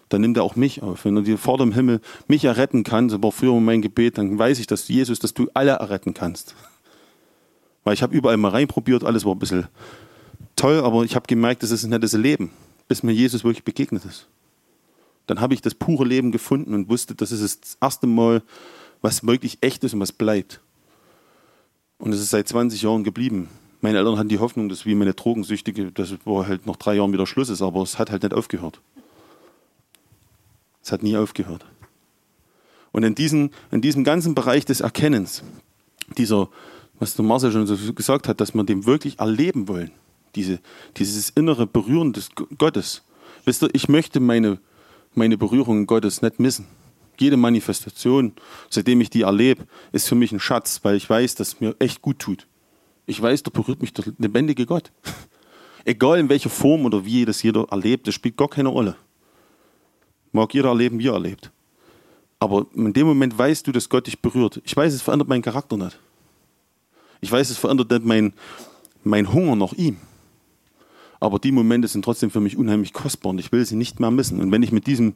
dann 0.07 0.21
nimmt 0.21 0.37
er 0.37 0.43
auch 0.43 0.55
mich 0.55 0.81
auf. 0.81 1.03
Wenn 1.03 1.21
der 1.21 1.37
Vater 1.37 1.63
im 1.63 1.73
Himmel 1.73 1.99
mich 2.29 2.45
erretten 2.45 2.85
kann, 2.85 3.09
das 3.09 3.21
war 3.21 3.33
früher 3.33 3.59
mein 3.59 3.81
Gebet, 3.81 4.17
dann 4.17 4.39
weiß 4.39 4.57
ich, 4.59 4.67
dass 4.67 4.87
Jesus, 4.87 5.19
dass 5.19 5.33
du 5.33 5.49
alle 5.53 5.71
erretten 5.71 6.13
kannst. 6.13 6.55
Weil 7.83 7.93
ich 7.93 8.03
habe 8.03 8.15
überall 8.15 8.37
mal 8.37 8.51
reinprobiert, 8.51 9.03
alles 9.03 9.25
war 9.25 9.35
ein 9.35 9.39
bisschen 9.39 9.67
toll, 10.55 10.79
aber 10.79 11.03
ich 11.03 11.17
habe 11.17 11.27
gemerkt, 11.27 11.61
das 11.61 11.71
ist 11.71 11.83
nicht 11.83 12.03
das 12.03 12.13
Leben, 12.13 12.51
bis 12.87 13.03
mir 13.03 13.11
Jesus 13.11 13.43
wirklich 13.43 13.65
begegnet 13.65 14.05
ist. 14.05 14.29
Dann 15.25 15.41
habe 15.41 15.55
ich 15.55 15.61
das 15.61 15.75
pure 15.75 16.05
Leben 16.05 16.31
gefunden 16.31 16.73
und 16.73 16.87
wusste, 16.87 17.15
das 17.15 17.33
ist 17.33 17.65
das 17.65 17.77
erste 17.81 18.07
Mal, 18.07 18.43
was 19.01 19.27
wirklich 19.27 19.57
echt 19.59 19.83
ist 19.83 19.93
und 19.93 19.99
was 19.99 20.13
bleibt. 20.13 20.61
Und 21.97 22.13
es 22.13 22.21
ist 22.21 22.29
seit 22.29 22.47
20 22.47 22.81
Jahren 22.81 23.03
geblieben. 23.03 23.49
Meine 23.81 23.99
Eltern 23.99 24.17
hatten 24.17 24.29
die 24.29 24.39
Hoffnung, 24.39 24.69
dass 24.69 24.85
wie 24.85 24.95
meine 24.95 25.13
Drogensüchtige, 25.13 25.91
dass 25.91 26.13
halt 26.25 26.65
noch 26.65 26.77
drei 26.77 26.95
Jahren 26.95 27.13
wieder 27.13 27.27
Schluss 27.27 27.49
ist, 27.49 27.61
aber 27.61 27.81
es 27.83 27.99
hat 27.99 28.09
halt 28.09 28.23
nicht 28.23 28.33
aufgehört. 28.33 28.81
Es 30.83 30.91
hat 30.91 31.03
nie 31.03 31.17
aufgehört. 31.17 31.65
Und 32.91 33.03
in, 33.03 33.13
diesen, 33.13 33.51
in 33.71 33.81
diesem 33.81 34.03
ganzen 34.03 34.33
Bereich 34.33 34.65
des 34.65 34.81
Erkennens, 34.81 35.43
dieser, 36.17 36.49
was 36.99 37.15
der 37.15 37.25
Marcel 37.25 37.51
schon 37.51 37.67
so 37.67 37.93
gesagt 37.93 38.27
hat, 38.27 38.41
dass 38.41 38.55
wir 38.55 38.63
dem 38.63 38.85
wirklich 38.85 39.19
erleben 39.19 39.67
wollen. 39.67 39.91
Diese, 40.35 40.59
dieses 40.97 41.29
innere 41.29 41.67
Berühren 41.67 42.13
des 42.13 42.29
Gottes. 42.57 43.03
Wisst 43.45 43.63
ihr, 43.63 43.69
ich 43.73 43.89
möchte 43.89 44.19
meine, 44.19 44.59
meine 45.13 45.37
Berührung 45.37 45.85
Gottes 45.85 46.21
nicht 46.21 46.39
missen. 46.39 46.65
Jede 47.19 47.37
Manifestation, 47.37 48.33
seitdem 48.69 49.01
ich 49.01 49.09
die 49.09 49.21
erlebe, 49.21 49.67
ist 49.91 50.07
für 50.07 50.15
mich 50.15 50.31
ein 50.31 50.39
Schatz, 50.39 50.79
weil 50.83 50.95
ich 50.95 51.09
weiß, 51.09 51.35
dass 51.35 51.49
es 51.49 51.59
mir 51.59 51.75
echt 51.79 52.01
gut 52.01 52.19
tut. 52.19 52.47
Ich 53.07 53.21
weiß, 53.21 53.41
da 53.43 53.49
berührt 53.49 53.81
mich 53.81 53.93
der 53.93 54.05
lebendige 54.19 54.65
Gott. 54.65 54.91
Egal 55.85 56.19
in 56.19 56.29
welcher 56.29 56.49
Form 56.49 56.85
oder 56.85 57.05
wie 57.05 57.23
das 57.23 57.41
jeder 57.41 57.65
erlebt, 57.71 58.05
das 58.05 58.13
spielt 58.13 58.35
gar 58.35 58.49
keine 58.49 58.69
Rolle. 58.69 58.97
Mag 60.33 60.53
jeder 60.53 60.69
erleben, 60.69 60.99
wie 60.99 61.07
er 61.07 61.13
erlebt. 61.13 61.49
Aber 62.39 62.67
in 62.75 62.91
dem 62.91 63.07
Moment 63.07 63.37
weißt 63.37 63.65
du, 63.65 63.71
dass 63.71 63.87
Gott 63.87 64.05
dich 64.07 64.19
berührt. 64.19 64.61
Ich 64.65 64.75
weiß, 64.75 64.93
es 64.93 65.01
verändert 65.01 65.29
meinen 65.29 65.41
Charakter 65.41 65.77
nicht. 65.77 65.97
Ich 67.21 67.31
weiß, 67.31 67.49
es 67.49 67.57
verändert 67.57 67.89
nicht 67.89 68.05
mein, 68.05 68.33
mein 69.03 69.31
Hunger 69.33 69.55
nach 69.55 69.73
ihm. 69.73 69.97
Aber 71.21 71.39
die 71.39 71.53
Momente 71.53 71.87
sind 71.87 72.03
trotzdem 72.03 72.29
für 72.29 72.41
mich 72.41 72.57
unheimlich 72.57 72.91
kostbar 72.91 73.31
und 73.31 73.39
ich 73.39 73.53
will 73.53 73.65
sie 73.65 73.77
nicht 73.77 74.01
mehr 74.01 74.11
missen. 74.11 74.41
Und 74.41 74.51
wenn 74.51 74.61
ich 74.61 74.73
mit 74.73 74.85
diesem 74.85 75.15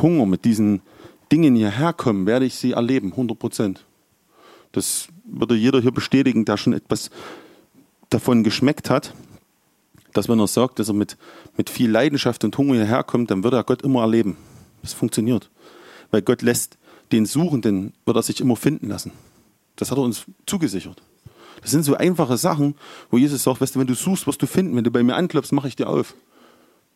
Hunger, 0.00 0.24
mit 0.24 0.46
diesen 0.46 0.80
Dingen 1.30 1.54
hierher 1.54 1.92
komme, 1.92 2.24
werde 2.24 2.46
ich 2.46 2.54
sie 2.54 2.72
erleben, 2.72 3.12
100 3.12 3.38
Prozent. 3.38 3.84
Das 4.72 5.08
würde 5.24 5.54
jeder 5.54 5.80
hier 5.80 5.92
bestätigen, 5.92 6.44
der 6.44 6.56
schon 6.56 6.72
etwas 6.72 7.10
davon 8.10 8.42
geschmeckt 8.44 8.90
hat, 8.90 9.14
dass 10.12 10.28
wenn 10.28 10.38
er 10.38 10.46
sagt, 10.46 10.78
dass 10.78 10.88
er 10.88 10.94
mit, 10.94 11.16
mit 11.56 11.70
viel 11.70 11.90
Leidenschaft 11.90 12.44
und 12.44 12.56
Hunger 12.58 12.74
hierher 12.74 13.02
kommt, 13.02 13.30
dann 13.30 13.44
wird 13.44 13.54
er 13.54 13.64
Gott 13.64 13.82
immer 13.82 14.02
erleben. 14.02 14.36
Das 14.82 14.92
funktioniert. 14.92 15.50
Weil 16.10 16.22
Gott 16.22 16.42
lässt 16.42 16.76
den 17.12 17.26
Suchenden, 17.26 17.92
wird 18.04 18.16
er 18.16 18.22
sich 18.22 18.40
immer 18.40 18.56
finden 18.56 18.88
lassen. 18.88 19.12
Das 19.76 19.90
hat 19.90 19.98
er 19.98 20.04
uns 20.04 20.24
zugesichert. 20.46 21.00
Das 21.62 21.70
sind 21.70 21.84
so 21.84 21.94
einfache 21.94 22.36
Sachen, 22.36 22.74
wo 23.10 23.18
Jesus 23.18 23.44
sagt, 23.44 23.60
weißt 23.60 23.76
du, 23.76 23.80
wenn 23.80 23.86
du 23.86 23.94
suchst, 23.94 24.26
wirst 24.26 24.42
du 24.42 24.46
finden. 24.46 24.76
Wenn 24.76 24.84
du 24.84 24.90
bei 24.90 25.02
mir 25.02 25.14
anklopfst, 25.14 25.52
mache 25.52 25.68
ich 25.68 25.76
dir 25.76 25.88
auf. 25.88 26.14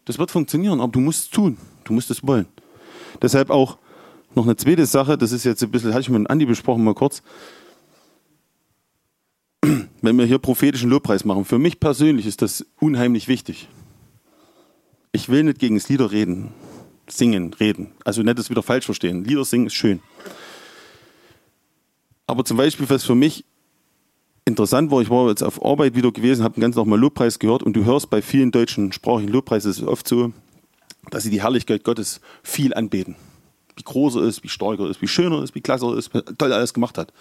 Das 0.04 0.18
wird 0.18 0.30
funktionieren, 0.30 0.80
aber 0.80 0.92
du 0.92 1.00
musst 1.00 1.24
es 1.24 1.30
tun. 1.30 1.56
Du 1.84 1.92
musst 1.92 2.10
es 2.10 2.26
wollen. 2.26 2.46
Deshalb 3.22 3.50
auch 3.50 3.78
noch 4.34 4.44
eine 4.44 4.56
zweite 4.56 4.84
Sache, 4.86 5.16
das 5.16 5.32
ist 5.32 5.44
jetzt 5.44 5.62
ein 5.62 5.70
bisschen, 5.70 5.90
hatte 5.90 6.02
ich 6.02 6.08
mit 6.10 6.28
Andi 6.28 6.44
besprochen, 6.44 6.84
mal 6.84 6.94
kurz. 6.94 7.22
Wenn 10.02 10.16
wir 10.18 10.26
hier 10.26 10.38
prophetischen 10.38 10.90
Lobpreis 10.90 11.24
machen, 11.24 11.44
für 11.44 11.58
mich 11.58 11.80
persönlich 11.80 12.26
ist 12.26 12.42
das 12.42 12.66
unheimlich 12.78 13.28
wichtig. 13.28 13.68
Ich 15.12 15.28
will 15.28 15.44
nicht 15.44 15.58
gegen 15.58 15.76
das 15.76 15.88
Lieder 15.88 16.10
reden, 16.12 16.52
singen, 17.08 17.54
reden. 17.54 17.92
Also 18.04 18.22
nicht 18.22 18.38
das 18.38 18.50
wieder 18.50 18.62
falsch 18.62 18.84
verstehen. 18.84 19.24
Lieder 19.24 19.44
singen 19.44 19.66
ist 19.66 19.74
schön. 19.74 20.00
Aber 22.26 22.44
zum 22.44 22.56
Beispiel, 22.56 22.88
was 22.90 23.04
für 23.04 23.14
mich 23.14 23.44
interessant 24.44 24.90
war, 24.90 25.00
ich 25.00 25.10
war 25.10 25.28
jetzt 25.28 25.42
auf 25.42 25.64
Arbeit 25.64 25.94
wieder 25.94 26.12
gewesen, 26.12 26.44
habe 26.44 26.54
den 26.54 26.60
ganzen 26.60 26.78
Tag 26.78 26.86
Lobpreis 26.86 27.38
gehört 27.38 27.62
und 27.62 27.74
du 27.74 27.84
hörst 27.84 28.10
bei 28.10 28.22
vielen 28.22 28.50
deutschen 28.52 28.92
sprachigen 28.92 29.32
Lobpreisen 29.32 29.70
ist 29.70 29.82
oft 29.82 30.06
so, 30.06 30.32
dass 31.10 31.22
sie 31.22 31.30
die 31.30 31.42
Herrlichkeit 31.42 31.84
Gottes 31.84 32.20
viel 32.42 32.74
anbeten. 32.74 33.16
Wie 33.76 33.82
groß 33.82 34.16
er 34.16 34.22
ist, 34.22 34.42
wie 34.42 34.48
stark 34.48 34.78
er 34.80 34.88
ist, 34.88 35.02
wie 35.02 35.08
schön 35.08 35.32
er 35.32 35.42
ist, 35.42 35.54
wie 35.54 35.60
klasse 35.60 35.86
er 35.86 35.96
ist, 35.96 36.14
wie 36.14 36.22
toll 36.22 36.50
er 36.50 36.58
alles 36.58 36.74
gemacht 36.74 36.98
hat. 36.98 37.12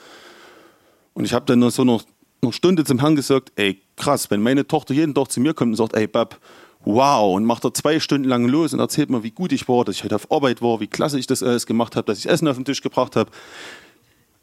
Und 1.13 1.25
ich 1.25 1.34
habe 1.34 1.46
dann 1.46 1.70
so 1.70 1.84
noch 1.84 2.03
eine 2.42 2.54
Stunde 2.54 2.84
zum 2.84 3.00
Herrn 3.00 3.15
gesagt, 3.15 3.51
ey, 3.56 3.82
krass, 3.96 4.30
wenn 4.30 4.42
meine 4.42 4.68
Tochter 4.68 4.94
jeden 4.94 5.13
Tag 5.13 5.32
zu 5.32 5.39
mir 5.39 5.54
kommt 5.54 5.72
und 5.72 5.77
sagt, 5.77 5.96
ey, 5.96 6.08
Bab, 6.08 6.39
wow, 6.84 7.36
und 7.36 7.46
macht 7.46 7.63
er 7.65 7.74
zwei 7.74 8.00
Stunden 8.00 8.27
lang 8.27 8.48
los 8.48 8.74
und 8.74 8.80
erzählt 8.80 9.10
mir, 9.10 9.24
wie 9.24 9.32
gut 9.32 9.51
ich 9.51 9.68
war, 9.68 9.86
dass 9.86 9.96
ich 9.96 10.04
heute 10.04 10.15
auf 10.15 10.32
Arbeit 10.32 10.62
war, 10.62 10.80
wie 10.80 10.88
klasse 10.88 11.18
ich 11.18 11.27
das 11.27 11.42
alles 11.42 11.65
gemacht 11.65 11.96
habe, 11.96 12.06
dass 12.06 12.20
ich 12.20 12.30
Essen 12.30 12.48
auf 12.48 12.56
den 12.56 12.65
Tisch 12.65 12.82
gebracht 12.82 13.15
habe. 13.15 13.32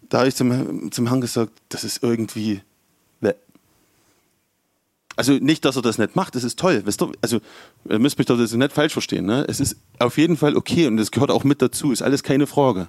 Da 0.09 0.19
habe 0.19 0.29
ich 0.29 0.35
zum, 0.35 0.91
zum 0.91 1.07
Herrn 1.07 1.21
gesagt, 1.21 1.53
das 1.69 1.85
ist 1.85 2.03
irgendwie 2.03 2.61
also 5.17 5.33
nicht, 5.33 5.65
dass 5.65 5.77
er 5.77 5.83
das 5.83 5.99
nicht 5.99 6.17
macht, 6.17 6.35
das 6.35 6.45
ist 6.45 6.59
toll. 6.59 6.83
Weißt 6.85 7.01
du, 7.01 7.13
also 7.21 7.41
ihr 7.89 7.99
müsst 7.99 8.19
mich 8.19 8.27
doch 8.27 8.39
das 8.39 8.53
nicht 8.53 8.73
falsch 8.73 8.93
verstehen. 8.93 9.27
Ne? 9.27 9.45
Es 9.49 9.61
ist 9.61 9.77
auf 9.99 10.17
jeden 10.19 10.37
Fall 10.37 10.57
okay 10.57 10.87
und 10.87 10.97
das 10.97 11.11
gehört 11.11 11.31
auch 11.31 11.45
mit 11.45 11.61
dazu, 11.61 11.93
ist 11.93 12.03
alles 12.03 12.23
keine 12.23 12.47
Frage. 12.47 12.89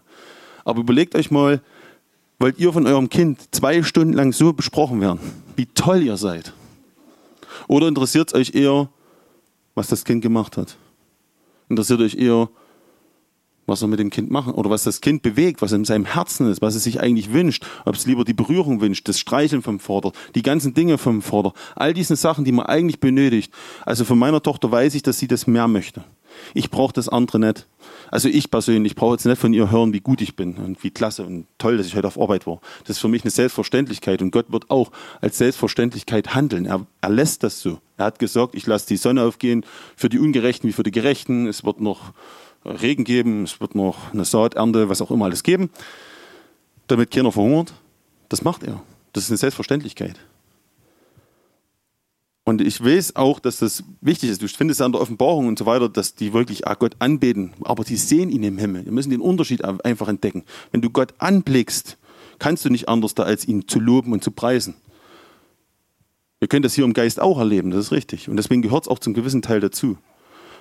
Aber 0.63 0.79
überlegt 0.79 1.15
euch 1.15 1.31
mal, 1.31 1.61
wollt 2.39 2.59
ihr 2.59 2.73
von 2.73 2.87
eurem 2.87 3.09
Kind 3.09 3.39
zwei 3.51 3.83
Stunden 3.83 4.13
lang 4.13 4.33
so 4.33 4.53
besprochen 4.53 5.01
werden, 5.01 5.19
wie 5.55 5.65
toll 5.67 6.01
ihr 6.01 6.17
seid? 6.17 6.53
Oder 7.67 7.87
interessiert 7.87 8.29
es 8.29 8.35
euch 8.35 8.55
eher, 8.55 8.89
was 9.75 9.87
das 9.87 10.03
Kind 10.03 10.21
gemacht 10.21 10.57
hat? 10.57 10.77
Interessiert 11.69 12.01
euch 12.01 12.15
eher, 12.15 12.49
was 13.65 13.81
er 13.81 13.87
mit 13.87 13.99
dem 13.99 14.09
Kind 14.09 14.29
machen 14.29 14.53
oder 14.53 14.69
was 14.69 14.83
das 14.83 15.01
Kind 15.01 15.21
bewegt, 15.21 15.61
was 15.61 15.71
in 15.71 15.85
seinem 15.85 16.05
Herzen 16.05 16.49
ist, 16.49 16.61
was 16.61 16.75
es 16.75 16.83
sich 16.83 16.99
eigentlich 16.99 17.31
wünscht, 17.31 17.65
ob 17.85 17.95
es 17.95 18.05
lieber 18.05 18.25
die 18.25 18.33
Berührung 18.33 18.81
wünscht, 18.81 19.07
das 19.07 19.19
Streicheln 19.19 19.61
vom 19.61 19.79
Vater, 19.79 20.11
die 20.35 20.41
ganzen 20.41 20.73
Dinge 20.73 20.97
vom 20.97 21.21
Vater, 21.21 21.53
all 21.75 21.93
diese 21.93 22.15
Sachen, 22.15 22.43
die 22.43 22.51
man 22.51 22.65
eigentlich 22.65 22.99
benötigt. 22.99 23.53
Also 23.85 24.05
von 24.05 24.19
meiner 24.19 24.41
Tochter 24.41 24.71
weiß 24.71 24.95
ich, 24.95 25.03
dass 25.03 25.19
sie 25.19 25.27
das 25.27 25.47
mehr 25.47 25.67
möchte. 25.67 26.03
Ich 26.53 26.69
brauche 26.69 26.93
das 26.93 27.09
andere 27.09 27.39
nicht. 27.39 27.67
Also 28.13 28.29
ich 28.29 28.51
persönlich 28.51 28.93
brauche 28.93 29.15
jetzt 29.15 29.25
nicht 29.25 29.41
von 29.41 29.55
ihr 29.55 29.71
hören, 29.71 29.91
wie 29.91 29.99
gut 29.99 30.21
ich 30.21 30.35
bin 30.35 30.57
und 30.57 30.83
wie 30.83 30.91
klasse 30.91 31.25
und 31.25 31.47
toll, 31.57 31.77
dass 31.77 31.87
ich 31.87 31.95
heute 31.95 32.05
auf 32.05 32.21
Arbeit 32.21 32.45
war. 32.45 32.61
Das 32.81 32.97
ist 32.97 32.99
für 32.99 33.07
mich 33.07 33.23
eine 33.23 33.31
Selbstverständlichkeit 33.31 34.21
und 34.21 34.29
Gott 34.29 34.51
wird 34.51 34.69
auch 34.69 34.91
als 35.19 35.39
Selbstverständlichkeit 35.39 36.35
handeln. 36.35 36.67
Er, 36.67 36.85
er 37.01 37.09
lässt 37.09 37.41
das 37.41 37.59
so. 37.59 37.79
Er 37.97 38.05
hat 38.05 38.19
gesagt, 38.19 38.53
ich 38.53 38.67
lasse 38.67 38.85
die 38.85 38.97
Sonne 38.97 39.23
aufgehen 39.23 39.65
für 39.95 40.09
die 40.09 40.19
Ungerechten 40.19 40.69
wie 40.69 40.73
für 40.73 40.83
die 40.83 40.91
Gerechten. 40.91 41.47
Es 41.47 41.65
wird 41.65 41.81
noch 41.81 42.13
Regen 42.63 43.03
geben, 43.03 43.45
es 43.45 43.59
wird 43.59 43.73
noch 43.73 44.13
eine 44.13 44.25
Saaternte, 44.25 44.89
was 44.89 45.01
auch 45.01 45.09
immer 45.09 45.25
alles 45.25 45.41
geben, 45.41 45.71
damit 46.85 47.09
keiner 47.09 47.31
verhungert. 47.31 47.73
Das 48.29 48.43
macht 48.43 48.61
er. 48.61 48.83
Das 49.13 49.23
ist 49.23 49.31
eine 49.31 49.37
Selbstverständlichkeit. 49.37 50.19
Und 52.45 52.59
ich 52.61 52.83
weiß 52.83 53.15
auch, 53.15 53.39
dass 53.39 53.59
das 53.59 53.83
wichtig 54.01 54.29
ist. 54.29 54.41
Du 54.41 54.47
findest 54.47 54.81
an 54.81 54.91
der 54.91 55.01
Offenbarung 55.01 55.47
und 55.47 55.57
so 55.57 55.65
weiter, 55.65 55.87
dass 55.87 56.15
die 56.15 56.33
wirklich 56.33 56.63
Gott 56.79 56.95
anbeten, 56.99 57.53
aber 57.61 57.83
die 57.85 57.95
sehen 57.95 58.29
ihn 58.29 58.43
im 58.43 58.57
Himmel. 58.57 58.85
Wir 58.85 58.91
müssen 58.91 59.11
den 59.11 59.21
Unterschied 59.21 59.63
einfach 59.63 60.09
entdecken. 60.09 60.43
Wenn 60.71 60.81
du 60.81 60.89
Gott 60.89 61.13
anblickst, 61.19 61.97
kannst 62.39 62.65
du 62.65 62.69
nicht 62.69 62.89
anders 62.89 63.15
da, 63.15 63.23
als 63.23 63.47
ihn 63.47 63.67
zu 63.67 63.79
loben 63.79 64.11
und 64.11 64.23
zu 64.23 64.31
preisen. 64.31 64.75
Wir 66.39 66.49
können 66.49 66.63
das 66.63 66.73
hier 66.73 66.83
im 66.83 66.91
Geist 66.91 67.21
auch 67.21 67.39
erleben, 67.39 67.71
das 67.71 67.85
ist 67.85 67.91
richtig. 67.93 68.27
Und 68.27 68.35
deswegen 68.35 68.61
gehört 68.61 68.83
es 68.83 68.87
auch 68.89 68.99
zum 68.99 69.13
gewissen 69.13 69.41
Teil 69.41 69.61
dazu. 69.61 69.97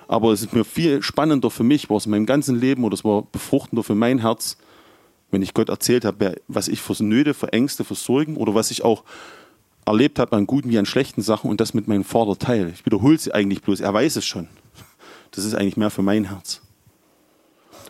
Aber 0.07 0.31
es 0.31 0.41
ist 0.41 0.53
mir 0.53 0.63
viel 0.63 1.01
spannender 1.01 1.49
für 1.49 1.63
mich, 1.63 1.89
war 1.89 1.97
es 1.97 2.05
in 2.05 2.11
meinem 2.11 2.25
ganzen 2.25 2.57
Leben 2.57 2.85
oder 2.85 2.93
es 2.93 3.03
war 3.03 3.23
befruchtender 3.23 3.83
für 3.83 3.95
mein 3.95 4.19
Herz, 4.19 4.57
wenn 5.31 5.41
ich 5.41 5.53
Gott 5.53 5.67
erzählt 5.67 6.05
habe, 6.05 6.35
was 6.47 6.69
ich 6.69 6.81
für 6.81 7.01
Nöte, 7.03 7.33
für 7.33 7.51
Ängste, 7.51 7.83
für 7.83 7.95
Sorgen 7.95 8.37
oder 8.37 8.55
was 8.55 8.71
ich 8.71 8.85
auch 8.85 9.03
erlebt 9.85 10.19
habe 10.19 10.35
an 10.35 10.47
guten 10.47 10.69
wie 10.69 10.77
an 10.77 10.85
schlechten 10.85 11.21
Sachen 11.21 11.49
und 11.49 11.59
das 11.61 11.73
mit 11.73 11.87
meinem 11.87 12.03
Vater 12.03 12.37
teile. 12.37 12.69
Ich 12.69 12.85
wiederhole 12.85 13.15
es 13.15 13.29
eigentlich 13.29 13.61
bloß, 13.61 13.79
er 13.81 13.93
weiß 13.93 14.15
es 14.15 14.25
schon. 14.25 14.47
Das 15.31 15.45
ist 15.45 15.55
eigentlich 15.55 15.77
mehr 15.77 15.89
für 15.89 16.03
mein 16.03 16.25
Herz. 16.25 16.61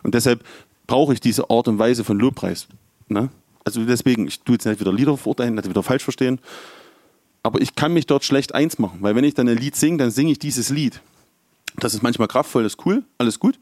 Und 0.02 0.14
deshalb 0.14 0.44
brauche 0.86 1.12
ich 1.12 1.20
diese 1.20 1.50
Art 1.50 1.68
und 1.68 1.78
Weise 1.78 2.04
von 2.04 2.18
Lobpreis. 2.18 2.68
Ne? 3.08 3.30
Also 3.64 3.84
deswegen, 3.84 4.26
ich 4.26 4.40
tue 4.40 4.54
jetzt 4.54 4.66
nicht 4.66 4.80
wieder 4.80 4.92
Lieder 4.92 5.16
verurteilen, 5.16 5.54
nicht 5.54 5.68
wieder 5.68 5.82
falsch 5.82 6.04
verstehen, 6.04 6.40
aber 7.42 7.60
ich 7.60 7.74
kann 7.74 7.92
mich 7.92 8.06
dort 8.06 8.24
schlecht 8.24 8.54
eins 8.54 8.78
machen, 8.78 8.98
weil 9.00 9.14
wenn 9.14 9.24
ich 9.24 9.34
dann 9.34 9.48
ein 9.48 9.58
Lied 9.58 9.76
singe, 9.76 9.98
dann 9.98 10.10
singe 10.10 10.32
ich 10.32 10.38
dieses 10.38 10.70
Lied. 10.70 11.00
Das 11.76 11.94
ist 11.94 12.02
manchmal 12.02 12.28
kraftvoll, 12.28 12.62
das 12.62 12.74
ist 12.74 12.86
cool, 12.86 13.04
alles 13.18 13.38
gut. 13.38 13.58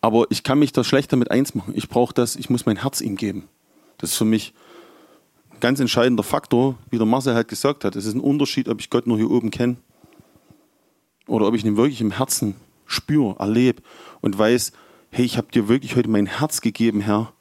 Aber 0.00 0.26
ich 0.30 0.42
kann 0.42 0.58
mich 0.58 0.72
da 0.72 0.84
schlecht 0.84 1.12
damit 1.12 1.30
eins 1.30 1.54
machen. 1.54 1.72
Ich 1.74 1.88
brauche 1.88 2.12
das, 2.12 2.36
ich 2.36 2.50
muss 2.50 2.66
mein 2.66 2.82
Herz 2.82 3.00
ihm 3.00 3.16
geben. 3.16 3.48
Das 3.98 4.10
ist 4.10 4.16
für 4.16 4.24
mich 4.24 4.52
ganz 5.60 5.80
entscheidender 5.80 6.22
Faktor, 6.22 6.76
wie 6.90 6.98
der 6.98 7.06
Marcel 7.06 7.34
halt 7.34 7.48
gesagt 7.48 7.84
hat. 7.84 7.96
Es 7.96 8.06
ist 8.06 8.14
ein 8.14 8.20
Unterschied, 8.20 8.68
ob 8.68 8.80
ich 8.80 8.90
Gott 8.90 9.06
nur 9.06 9.16
hier 9.16 9.30
oben 9.30 9.50
kenne 9.50 9.76
oder 11.26 11.46
ob 11.46 11.54
ich 11.54 11.64
ihn 11.64 11.76
wirklich 11.76 12.00
im 12.00 12.12
Herzen 12.12 12.54
spüre, 12.86 13.36
erlebe 13.38 13.82
und 14.20 14.38
weiß, 14.38 14.72
hey, 15.10 15.24
ich 15.24 15.36
habe 15.36 15.48
dir 15.52 15.68
wirklich 15.68 15.96
heute 15.96 16.08
mein 16.08 16.26
Herz 16.26 16.60
gegeben, 16.60 17.00
Herr, 17.00 17.32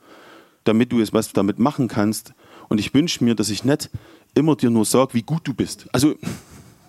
damit 0.63 0.91
du 0.91 1.00
es 1.00 1.13
was 1.13 1.34
damit 1.34 1.60
machen 1.60 1.88
kannst. 1.88 2.34
Und 2.69 2.79
ich 2.79 2.93
wünsche 2.93 3.24
mir, 3.24 3.36
dass 3.36 3.50
ich 3.50 3.63
nicht 3.63 3.89
immer 4.34 4.55
dir 4.55 4.69
nur 4.69 4.86
sage, 4.86 5.13
wie 5.13 5.22
gut 5.22 5.48
du 5.48 5.53
bist. 5.53 5.88
Also 5.91 6.15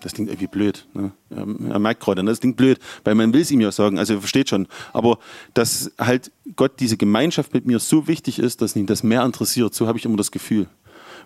das 0.01 0.13
klingt 0.13 0.29
irgendwie 0.29 0.47
blöd. 0.47 0.87
Ne? 0.93 1.11
Er 1.29 1.79
merkt 1.79 2.01
gerade, 2.01 2.23
ne? 2.23 2.29
das 2.29 2.39
klingt 2.39 2.57
blöd, 2.57 2.79
weil 3.03 3.15
man 3.15 3.33
will 3.33 3.41
es 3.41 3.51
ihm 3.51 3.61
ja 3.61 3.71
sagen, 3.71 3.97
also 3.99 4.13
er 4.13 4.19
versteht 4.19 4.49
schon. 4.49 4.67
Aber 4.93 5.19
dass 5.53 5.91
halt 5.97 6.31
Gott 6.55 6.79
diese 6.79 6.97
Gemeinschaft 6.97 7.53
mit 7.53 7.65
mir 7.65 7.79
so 7.79 8.07
wichtig 8.07 8.39
ist, 8.39 8.61
dass 8.61 8.75
ihn 8.75 8.85
das 8.85 9.03
mehr 9.03 9.23
interessiert, 9.23 9.73
so 9.73 9.87
habe 9.87 9.97
ich 9.97 10.05
immer 10.05 10.17
das 10.17 10.31
Gefühl. 10.31 10.67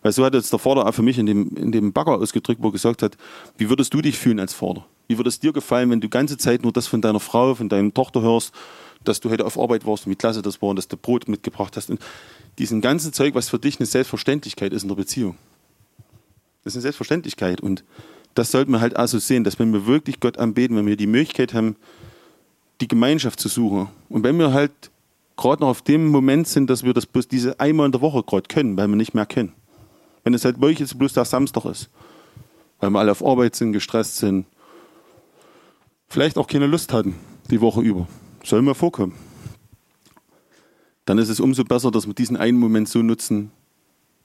Weil 0.02 0.12
so 0.12 0.26
hat 0.26 0.34
jetzt 0.34 0.52
der 0.52 0.60
Vater 0.60 0.88
auch 0.88 0.94
für 0.94 1.04
mich 1.04 1.18
in 1.18 1.26
dem, 1.26 1.56
in 1.56 1.72
dem 1.72 1.94
Bagger 1.94 2.18
ausgedrückt, 2.18 2.62
wo 2.62 2.70
er 2.70 2.72
gesagt 2.72 3.04
hat, 3.04 3.18
wie 3.58 3.70
würdest 3.70 3.94
du 3.94 4.02
dich 4.02 4.18
fühlen 4.18 4.40
als 4.40 4.54
Vater? 4.54 4.86
Wie 5.08 5.18
würde 5.18 5.30
es 5.30 5.40
dir 5.40 5.54
gefallen, 5.54 5.90
wenn 5.92 6.02
du 6.02 6.08
die 6.08 6.12
ganze 6.12 6.38
Zeit 6.38 6.64
nur 6.64 6.72
das 6.72 6.88
von 6.88 7.02
deiner 7.02 7.20
Frau, 7.20 7.54
von 7.56 7.70
deiner 7.70 7.94
Tochter 7.94 8.22
hörst, 8.22 8.54
dass 9.04 9.20
du 9.20 9.30
heute 9.30 9.46
auf 9.46 9.60
Arbeit 9.60 9.86
warst 9.86 10.06
und 10.06 10.12
wie 10.12 10.16
klasse 10.16 10.42
das 10.42 10.62
war 10.62 10.70
und 10.70 10.76
dass 10.78 10.88
du 10.88 10.98
Brot 10.98 11.28
mitgebracht 11.28 11.76
hast. 11.78 11.90
Und 11.90 12.00
diesen 12.58 12.82
ganzen 12.82 13.14
Zeug, 13.14 13.36
was 13.36 13.50
für 13.50 13.60
dich 13.60 13.80
eine 13.80 13.86
Selbstverständlichkeit 13.86 14.74
ist 14.74 14.84
in 14.84 14.90
der 14.90 14.96
Beziehung. 14.96 15.38
Das 16.64 16.74
ist 16.74 16.78
eine 16.78 16.84
Selbstverständlichkeit. 16.84 17.62
Und 17.62 17.84
das 18.36 18.52
sollten 18.52 18.72
wir 18.72 18.82
halt 18.82 18.96
also 18.96 19.20
sehen, 19.20 19.44
dass 19.44 19.60
wenn 19.60 19.74
wir 19.74 19.86
wirklich 19.86 20.20
Gott 20.20 20.38
anbeten, 20.38 20.78
wenn 20.78 20.86
wir 20.86 20.98
die 20.98 21.08
Möglichkeit 21.08 21.54
haben, 21.54 21.76
die 22.80 22.88
Gemeinschaft 22.88 23.40
zu 23.40 23.48
suchen 23.48 23.90
und 24.10 24.24
wenn 24.24 24.38
wir 24.38 24.54
halt 24.54 24.72
gerade 25.38 25.62
noch 25.62 25.70
auf 25.70 25.82
dem 25.82 26.08
Moment 26.08 26.48
sind, 26.48 26.70
dass 26.70 26.84
wir 26.84 26.94
das 26.94 27.06
bloß 27.06 27.28
diese 27.28 27.60
einmal 27.60 27.88
in 27.88 27.92
der 27.92 28.02
Woche 28.02 28.24
gerade 28.24 28.48
können, 28.48 28.78
weil 28.78 28.88
wir 28.88 28.96
nicht 28.96 29.14
mehr 29.14 29.26
können, 29.26 29.54
Wenn 30.24 30.34
es 30.34 30.46
halt 30.46 30.62
euch 30.62 30.80
jetzt 30.80 30.98
bloß 30.98 31.14
der 31.14 31.26
Samstag 31.26 31.66
ist, 31.66 31.90
weil 32.80 32.90
wir 32.90 33.00
alle 33.00 33.12
auf 33.12 33.26
Arbeit 33.26 33.56
sind, 33.56 33.74
gestresst 33.74 34.18
sind, 34.18 34.46
vielleicht 36.08 36.38
auch 36.38 36.48
keine 36.48 36.68
Lust 36.68 36.94
hatten 36.94 37.16
die 37.50 37.62
Woche 37.62 37.82
über. 37.82 38.08
Soll 38.44 38.62
mal 38.62 38.74
vorkommen. 38.74 39.14
Dann 41.06 41.18
ist 41.18 41.30
es 41.30 41.40
umso 41.40 41.64
besser, 41.64 41.92
dass 41.92 42.08
wir 42.08 42.14
diesen 42.14 42.38
einen 42.38 42.60
Moment 42.60 42.88
so 42.88 43.02
nutzen, 43.02 43.52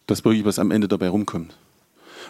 dass 0.07 0.25
wirklich 0.25 0.45
was 0.45 0.59
am 0.59 0.71
Ende 0.71 0.89
dabei 0.89 1.09
rumkommt. 1.09 1.57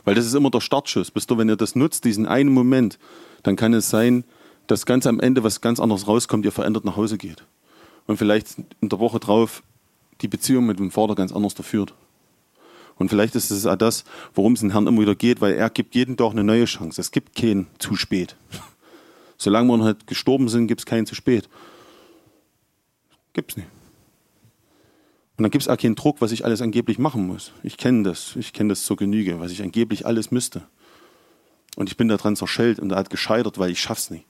Weil 0.04 0.14
das 0.14 0.26
ist 0.26 0.34
immer 0.34 0.50
der 0.50 0.60
Startschuss. 0.60 1.10
Bis 1.10 1.26
du, 1.26 1.36
wenn 1.38 1.48
ihr 1.48 1.56
das 1.56 1.76
nutzt, 1.76 2.04
diesen 2.04 2.26
einen 2.26 2.52
Moment, 2.52 2.98
dann 3.42 3.56
kann 3.56 3.74
es 3.74 3.90
sein, 3.90 4.24
dass 4.66 4.86
ganz 4.86 5.06
am 5.06 5.20
Ende 5.20 5.44
was 5.44 5.60
ganz 5.60 5.78
anderes 5.78 6.08
rauskommt, 6.08 6.44
ihr 6.44 6.52
verändert 6.52 6.84
nach 6.84 6.96
Hause 6.96 7.18
geht. 7.18 7.44
Und 8.06 8.16
vielleicht 8.16 8.56
in 8.80 8.88
der 8.88 8.98
Woche 8.98 9.20
drauf 9.20 9.62
die 10.20 10.28
Beziehung 10.28 10.66
mit 10.66 10.78
dem 10.78 10.90
Vater 10.90 11.14
ganz 11.14 11.32
anders 11.32 11.54
da 11.54 11.62
führt. 11.62 11.94
Und 12.96 13.10
vielleicht 13.10 13.34
ist 13.34 13.50
es 13.50 13.66
auch 13.66 13.76
das, 13.76 14.04
worum 14.34 14.54
es 14.54 14.60
den 14.60 14.72
Herrn 14.72 14.86
immer 14.86 15.02
wieder 15.02 15.14
geht, 15.14 15.40
weil 15.40 15.54
er 15.54 15.70
gibt 15.70 15.94
jeden 15.94 16.16
Tag 16.16 16.30
eine 16.30 16.44
neue 16.44 16.64
Chance. 16.64 17.00
Es 17.00 17.10
gibt 17.10 17.36
kein 17.36 17.66
zu 17.78 17.94
spät. 17.94 18.36
Solange 19.38 19.68
wir 19.68 19.76
noch 19.76 19.86
nicht 19.86 20.06
gestorben 20.06 20.48
sind, 20.48 20.66
gibt 20.66 20.80
es 20.80 20.86
keinen 20.86 21.06
zu 21.06 21.14
spät. 21.14 21.48
Gibt 23.34 23.52
es 23.52 23.56
nicht. 23.58 23.68
Und 25.36 25.42
dann 25.42 25.50
gibt 25.50 25.62
es 25.62 25.68
auch 25.68 25.76
keinen 25.76 25.94
Druck, 25.94 26.22
was 26.22 26.32
ich 26.32 26.46
alles 26.46 26.62
angeblich 26.62 26.98
machen 26.98 27.26
muss. 27.26 27.52
Ich 27.62 27.76
kenne 27.76 28.02
das. 28.02 28.34
Ich 28.36 28.54
kenne 28.54 28.70
das 28.70 28.84
zur 28.84 28.96
Genüge, 28.96 29.38
was 29.38 29.52
ich 29.52 29.62
angeblich 29.62 30.06
alles 30.06 30.30
müsste. 30.30 30.62
Und 31.76 31.90
ich 31.90 31.98
bin 31.98 32.08
daran 32.08 32.36
zerschellt 32.36 32.80
und 32.80 32.90
er 32.92 32.98
hat 32.98 33.10
gescheitert, 33.10 33.58
weil 33.58 33.70
ich 33.70 33.80
schaff's 33.80 34.08
nicht. 34.08 34.24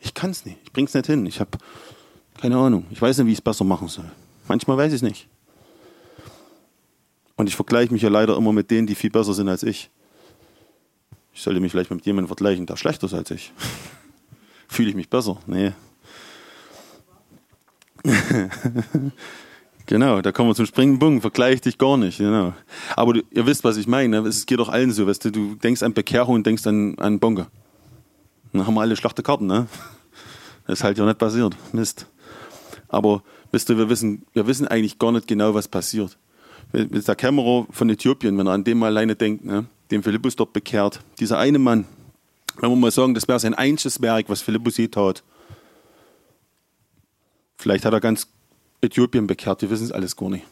Ich 0.00 0.14
kann 0.14 0.30
es 0.30 0.44
nicht. 0.44 0.58
Ich 0.64 0.72
bring's 0.72 0.94
nicht 0.94 1.06
hin. 1.06 1.24
Ich 1.26 1.38
habe 1.38 1.50
keine 2.40 2.56
Ahnung. 2.56 2.86
Ich 2.90 3.00
weiß 3.00 3.18
nicht, 3.18 3.26
wie 3.28 3.32
ich 3.32 3.38
es 3.38 3.42
besser 3.42 3.62
machen 3.62 3.86
soll. 3.86 4.10
Manchmal 4.48 4.76
weiß 4.76 4.92
ich 4.92 4.96
es 4.96 5.02
nicht. 5.02 5.28
Und 7.36 7.48
ich 7.48 7.56
vergleiche 7.56 7.92
mich 7.92 8.02
ja 8.02 8.08
leider 8.08 8.36
immer 8.36 8.52
mit 8.52 8.70
denen, 8.70 8.86
die 8.86 8.94
viel 8.94 9.10
besser 9.10 9.34
sind 9.34 9.48
als 9.48 9.62
ich. 9.62 9.90
Ich 11.34 11.42
sollte 11.42 11.60
mich 11.60 11.72
vielleicht 11.72 11.90
mit 11.90 12.04
jemandem 12.04 12.28
vergleichen, 12.28 12.66
der 12.66 12.76
schlechter 12.76 13.06
ist 13.06 13.14
als 13.14 13.30
ich. 13.30 13.52
Fühle 14.68 14.90
ich 14.90 14.94
mich 14.94 15.08
besser? 15.08 15.38
Nee. 15.46 15.72
genau, 19.86 20.20
da 20.20 20.32
kommen 20.32 20.50
wir 20.50 20.54
zum 20.54 20.66
Springen, 20.66 20.98
Bung, 20.98 21.20
vergleich 21.20 21.60
dich 21.60 21.78
gar 21.78 21.96
nicht. 21.96 22.18
Genau. 22.18 22.52
Aber 22.96 23.14
du, 23.14 23.22
ihr 23.30 23.46
wisst, 23.46 23.64
was 23.64 23.76
ich 23.76 23.86
meine. 23.86 24.18
Es 24.20 24.46
geht 24.46 24.58
doch 24.58 24.68
allen 24.68 24.92
so. 24.92 25.06
Weißt 25.06 25.24
du, 25.24 25.30
du 25.30 25.54
denkst 25.54 25.82
an 25.82 25.94
Bekehrung 25.94 26.36
und 26.36 26.46
denkst 26.46 26.66
an, 26.66 26.98
an 26.98 27.18
Bonge. 27.18 27.46
Dann 28.52 28.66
haben 28.66 28.74
wir 28.74 28.82
alle 28.82 28.96
schlechte 28.96 29.22
Karten, 29.22 29.46
ne? 29.46 29.66
Das 30.66 30.80
ist 30.80 30.84
halt 30.84 30.98
ja 30.98 31.04
nicht 31.06 31.18
passiert. 31.18 31.56
Mist. 31.72 32.06
Aber 32.88 33.22
wisst 33.50 33.70
ihr, 33.70 33.78
wir 33.78 33.88
wissen, 33.88 34.24
wir 34.32 34.46
wissen 34.46 34.68
eigentlich 34.68 34.98
gar 34.98 35.12
nicht 35.12 35.26
genau, 35.26 35.54
was 35.54 35.68
passiert. 35.68 36.18
Mit 36.72 37.06
der 37.06 37.14
Kämmerer 37.14 37.66
von 37.70 37.90
Äthiopien, 37.90 38.36
wenn 38.38 38.46
er 38.46 38.54
an 38.54 38.64
dem 38.64 38.78
mal 38.78 38.86
alleine 38.86 39.14
denkt, 39.14 39.44
ne, 39.44 39.66
den 39.90 40.02
Philippus 40.02 40.36
dort 40.36 40.52
bekehrt, 40.52 41.00
dieser 41.20 41.38
eine 41.38 41.58
Mann, 41.58 41.84
wenn 42.58 42.70
wir 42.70 42.76
mal 42.76 42.90
sagen, 42.90 43.14
das 43.14 43.28
wäre 43.28 43.38
sein 43.38 43.54
einziges 43.54 44.00
Werk, 44.00 44.28
was 44.28 44.42
Philippus 44.42 44.78
je 44.78 44.88
tat. 44.88 45.22
Vielleicht 47.58 47.84
hat 47.84 47.92
er 47.92 48.00
ganz 48.00 48.26
Äthiopien 48.80 49.26
bekehrt, 49.26 49.62
wir 49.62 49.70
wissen 49.70 49.84
es 49.84 49.92
alles 49.92 50.16
gar 50.16 50.30
nicht. 50.30 50.44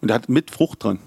Und 0.00 0.10
er 0.10 0.16
hat 0.16 0.28
mit 0.28 0.50
Frucht 0.50 0.82
dran. 0.82 0.98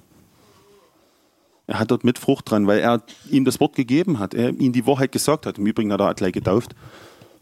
Er 1.67 1.79
hat 1.79 1.91
dort 1.91 2.03
mit 2.03 2.19
Frucht 2.19 2.49
dran, 2.49 2.67
weil 2.67 2.79
er 2.79 3.01
ihm 3.29 3.45
das 3.45 3.59
Wort 3.59 3.75
gegeben 3.75 4.19
hat, 4.19 4.33
er 4.33 4.49
ihm 4.49 4.73
die 4.73 4.85
Wahrheit 4.85 5.11
gesagt 5.11 5.45
hat. 5.45 5.57
Im 5.57 5.65
Übrigen 5.65 5.91
hat 5.93 6.01
er 6.01 6.13
gleich 6.13 6.33
getauft. 6.33 6.75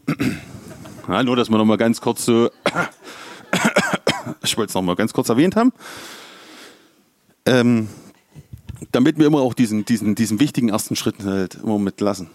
Ja, 1.08 1.24
nur, 1.24 1.36
dass 1.36 1.50
wir 1.50 1.58
noch 1.58 1.66
mal 1.66 1.78
ganz 1.78 2.00
kurz 2.00 2.24
so, 2.24 2.52
ich 4.44 4.56
wollte 4.56 4.70
es 4.70 4.76
noch 4.76 4.84
mal 4.84 4.96
ganz 4.96 5.12
kurz 5.12 5.30
erwähnt 5.30 5.56
haben, 5.56 5.74
ähm, 7.46 7.88
damit 8.92 9.18
wir 9.18 9.28
immer 9.28 9.42
auch 9.42 9.54
diesen, 9.54 9.86
diesen, 9.86 10.16
diesen 10.16 10.40
wichtigen 10.40 10.70
ersten 10.70 10.96
Schritt 10.96 11.24
halt 11.24 11.56
immer 11.56 11.80
mitlassen. 11.80 12.30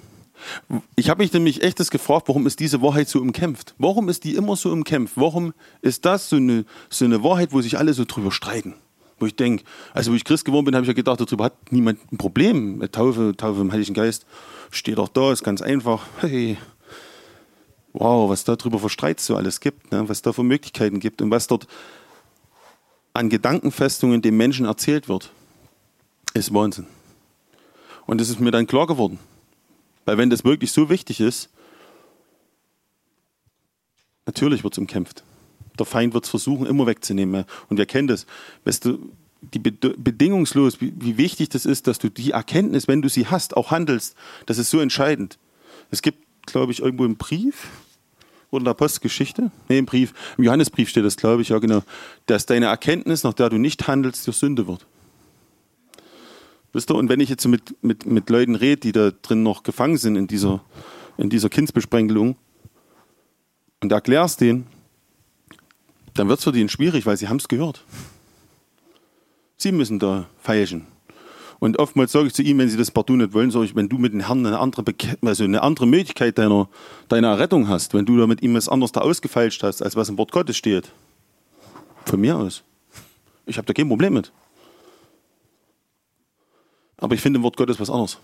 Ich 0.97 1.09
habe 1.09 1.23
mich 1.23 1.33
nämlich 1.33 1.63
echtes 1.63 1.91
gefragt, 1.91 2.29
warum 2.29 2.47
ist 2.47 2.61
diese 2.61 2.83
Wahrheit 2.83 3.09
so 3.09 3.21
umkämpft? 3.21 3.75
Warum 3.79 4.09
ist 4.09 4.25
die 4.25 4.35
immer 4.35 4.55
so 4.57 4.71
umkämpft? 4.71 5.15
Warum 5.17 5.55
ist 5.81 6.05
das 6.05 6.29
so 6.29 6.37
eine, 6.37 6.65
so 6.91 7.05
eine 7.05 7.23
Wahrheit, 7.23 7.53
wo 7.53 7.61
sich 7.61 7.79
alle 7.79 7.95
so 7.95 8.05
drüber 8.05 8.31
streiten? 8.31 8.75
Wo 9.19 9.27
ich 9.27 9.35
denke, 9.35 9.65
also 9.95 10.13
wo 10.13 10.15
ich 10.15 10.25
Christ 10.25 10.45
geworden 10.45 10.67
bin, 10.67 10.75
habe 10.75 10.85
ich 10.85 10.89
ja 10.89 10.95
gedacht, 10.95 11.21
darüber 11.21 11.45
hat 11.45 11.73
niemand 11.73 12.01
ein 12.13 12.19
Problem. 12.19 12.87
Taufe, 12.93 13.35
Taufe 13.37 13.63
im 13.63 13.73
Heiligen 13.73 13.95
Geist 13.95 14.27
steht 14.71 14.99
auch 14.99 15.09
da, 15.09 15.33
ist 15.33 15.43
ganz 15.43 15.63
einfach. 15.63 16.05
Hey, 16.21 16.59
wow, 17.95 18.29
was 18.29 18.45
da 18.45 18.57
drüber 18.57 18.79
für 18.79 18.91
Streits 18.91 19.25
so 19.25 19.37
alles 19.37 19.61
gibt, 19.61 19.91
ne? 19.91 20.07
was 20.09 20.21
da 20.21 20.33
für 20.33 20.43
Möglichkeiten 20.43 21.01
gibt 21.01 21.23
und 21.23 21.31
was 21.31 21.47
dort 21.47 21.67
an 23.17 23.29
Gedankenfestungen 23.29 24.23
dem 24.23 24.37
Menschen 24.37 24.67
erzählt 24.67 25.09
wird, 25.09 25.31
ist 26.35 26.53
Wahnsinn. 26.53 26.87
Und 28.07 28.21
das 28.21 28.29
ist 28.29 28.41
mir 28.41 28.51
dann 28.51 28.67
klar 28.67 28.87
geworden. 28.87 29.19
Weil 30.05 30.19
wenn 30.19 30.31
das 30.31 30.45
wirklich 30.45 30.71
so 30.71 30.89
wichtig 30.89 31.21
ist, 31.21 31.49
natürlich 34.27 34.63
wird 34.63 34.75
es 34.75 34.79
umkämpft. 34.79 35.25
Der 35.79 35.87
Feind 35.87 36.15
wird 36.15 36.25
es 36.25 36.31
versuchen, 36.31 36.67
immer 36.67 36.87
wegzunehmen. 36.87 37.45
Und 37.69 37.79
wir 37.79 37.87
kennen 37.87 38.09
das. 38.09 38.27
Weißt 38.65 38.85
du, 38.85 39.11
die 39.41 39.59
bedingungslos, 39.59 40.81
wie, 40.81 40.93
wie 40.97 41.19
wichtig 41.19 41.49
das 41.51 41.67
ist, 41.67 41.87
dass 41.87 41.99
du 41.99 42.09
die 42.09 42.31
Erkenntnis, 42.31 42.89
wenn 42.89 43.03
du 43.03 43.09
sie 43.09 43.27
hast, 43.27 43.57
auch 43.57 43.71
handelst, 43.71 44.17
das 44.47 44.59
ist 44.59 44.71
so 44.71 44.81
entscheidend. 44.81 45.39
Es 45.91 46.03
gibt, 46.03 46.47
glaube 46.47 46.73
ich, 46.73 46.81
irgendwo 46.81 47.05
einen 47.05 47.17
Brief, 47.17 47.69
oder 48.57 48.63
in 48.63 48.65
der 48.67 48.75
Postgeschichte? 48.75 49.51
Nee, 49.69 49.79
im 49.79 49.87
Brief. 49.87 50.13
Im 50.37 50.45
Johannesbrief 50.45 50.89
steht 50.89 51.05
das, 51.05 51.17
glaube 51.17 51.43
ich, 51.43 51.51
ja 51.51 51.59
genau. 51.59 51.83
Dass 52.27 52.47
deine 52.47 52.67
Erkenntnis, 52.67 53.23
nach 53.23 53.35
der 53.35 53.51
du 53.51 53.59
nicht 53.59 53.87
handelst, 53.87 54.27
dir 54.27 54.33
Sünde 54.33 54.67
wird. 54.67 54.87
Wisst 56.73 56.91
ihr, 56.91 56.95
und 56.95 57.09
wenn 57.09 57.21
ich 57.21 57.29
jetzt 57.29 57.47
mit, 57.47 57.83
mit, 57.83 58.05
mit 58.07 58.29
Leuten 58.29 58.55
rede, 58.55 58.81
die 58.81 58.93
da 58.93 59.11
drin 59.11 59.43
noch 59.43 59.63
gefangen 59.63 59.97
sind 59.97 60.17
in 60.17 60.27
dieser, 60.27 60.61
in 61.17 61.31
dieser 61.31 61.49
Kindsbesprengelung 61.49 62.37
und 63.83 63.93
erklärst 63.93 64.41
denen, 64.41 64.67
dann 66.15 66.29
wird 66.29 66.39
es 66.39 66.45
für 66.45 66.53
die 66.53 66.69
schwierig, 66.69 67.07
weil 67.07 67.17
sie 67.17 67.29
haben 67.29 67.37
es 67.37 67.49
gehört. 67.49 67.85
Sie 69.57 69.73
müssen 69.73 69.99
da 69.99 70.29
feilschen. 70.39 70.87
Und 71.59 71.79
oftmals 71.79 72.13
sage 72.13 72.27
ich 72.27 72.35
zu 72.35 72.43
ihm, 72.43 72.59
wenn 72.59 72.69
sie 72.69 72.77
das 72.77 72.91
partout 72.91 73.17
nicht 73.17 73.33
wollen, 73.33 73.51
sage 73.51 73.65
ich, 73.65 73.75
wenn 73.75 73.89
du 73.89 73.97
mit 73.99 74.13
dem 74.13 74.21
Herrn 74.21 74.45
eine 74.45 74.59
andere, 74.59 74.85
also 75.23 75.45
eine 75.45 75.63
andere 75.63 75.87
Möglichkeit 75.87 76.37
deiner, 76.39 76.69
deiner 77.09 77.39
Rettung 77.39 77.69
hast, 77.69 77.95
wenn 77.95 78.05
du 78.05 78.19
da 78.19 78.27
mit 78.27 78.43
ihm 78.43 78.55
was 78.55 78.69
anderes 78.69 78.93
da 78.93 79.01
ausgefeilscht 79.01 79.63
hast, 79.63 79.83
als 79.83 79.97
was 79.97 80.09
im 80.09 80.19
Wort 80.19 80.33
Gottes 80.33 80.57
steht, 80.57 80.93
von 82.05 82.21
mir 82.21 82.37
aus. 82.37 82.63
Ich 83.47 83.57
habe 83.57 83.67
da 83.67 83.73
kein 83.73 83.89
Problem 83.89 84.15
mit. 84.15 84.33
Aber 86.99 87.15
ich 87.15 87.21
finde 87.21 87.39
im 87.39 87.43
Wort 87.43 87.57
Gottes 87.57 87.81
was 87.81 87.91
anderes. 87.91 88.19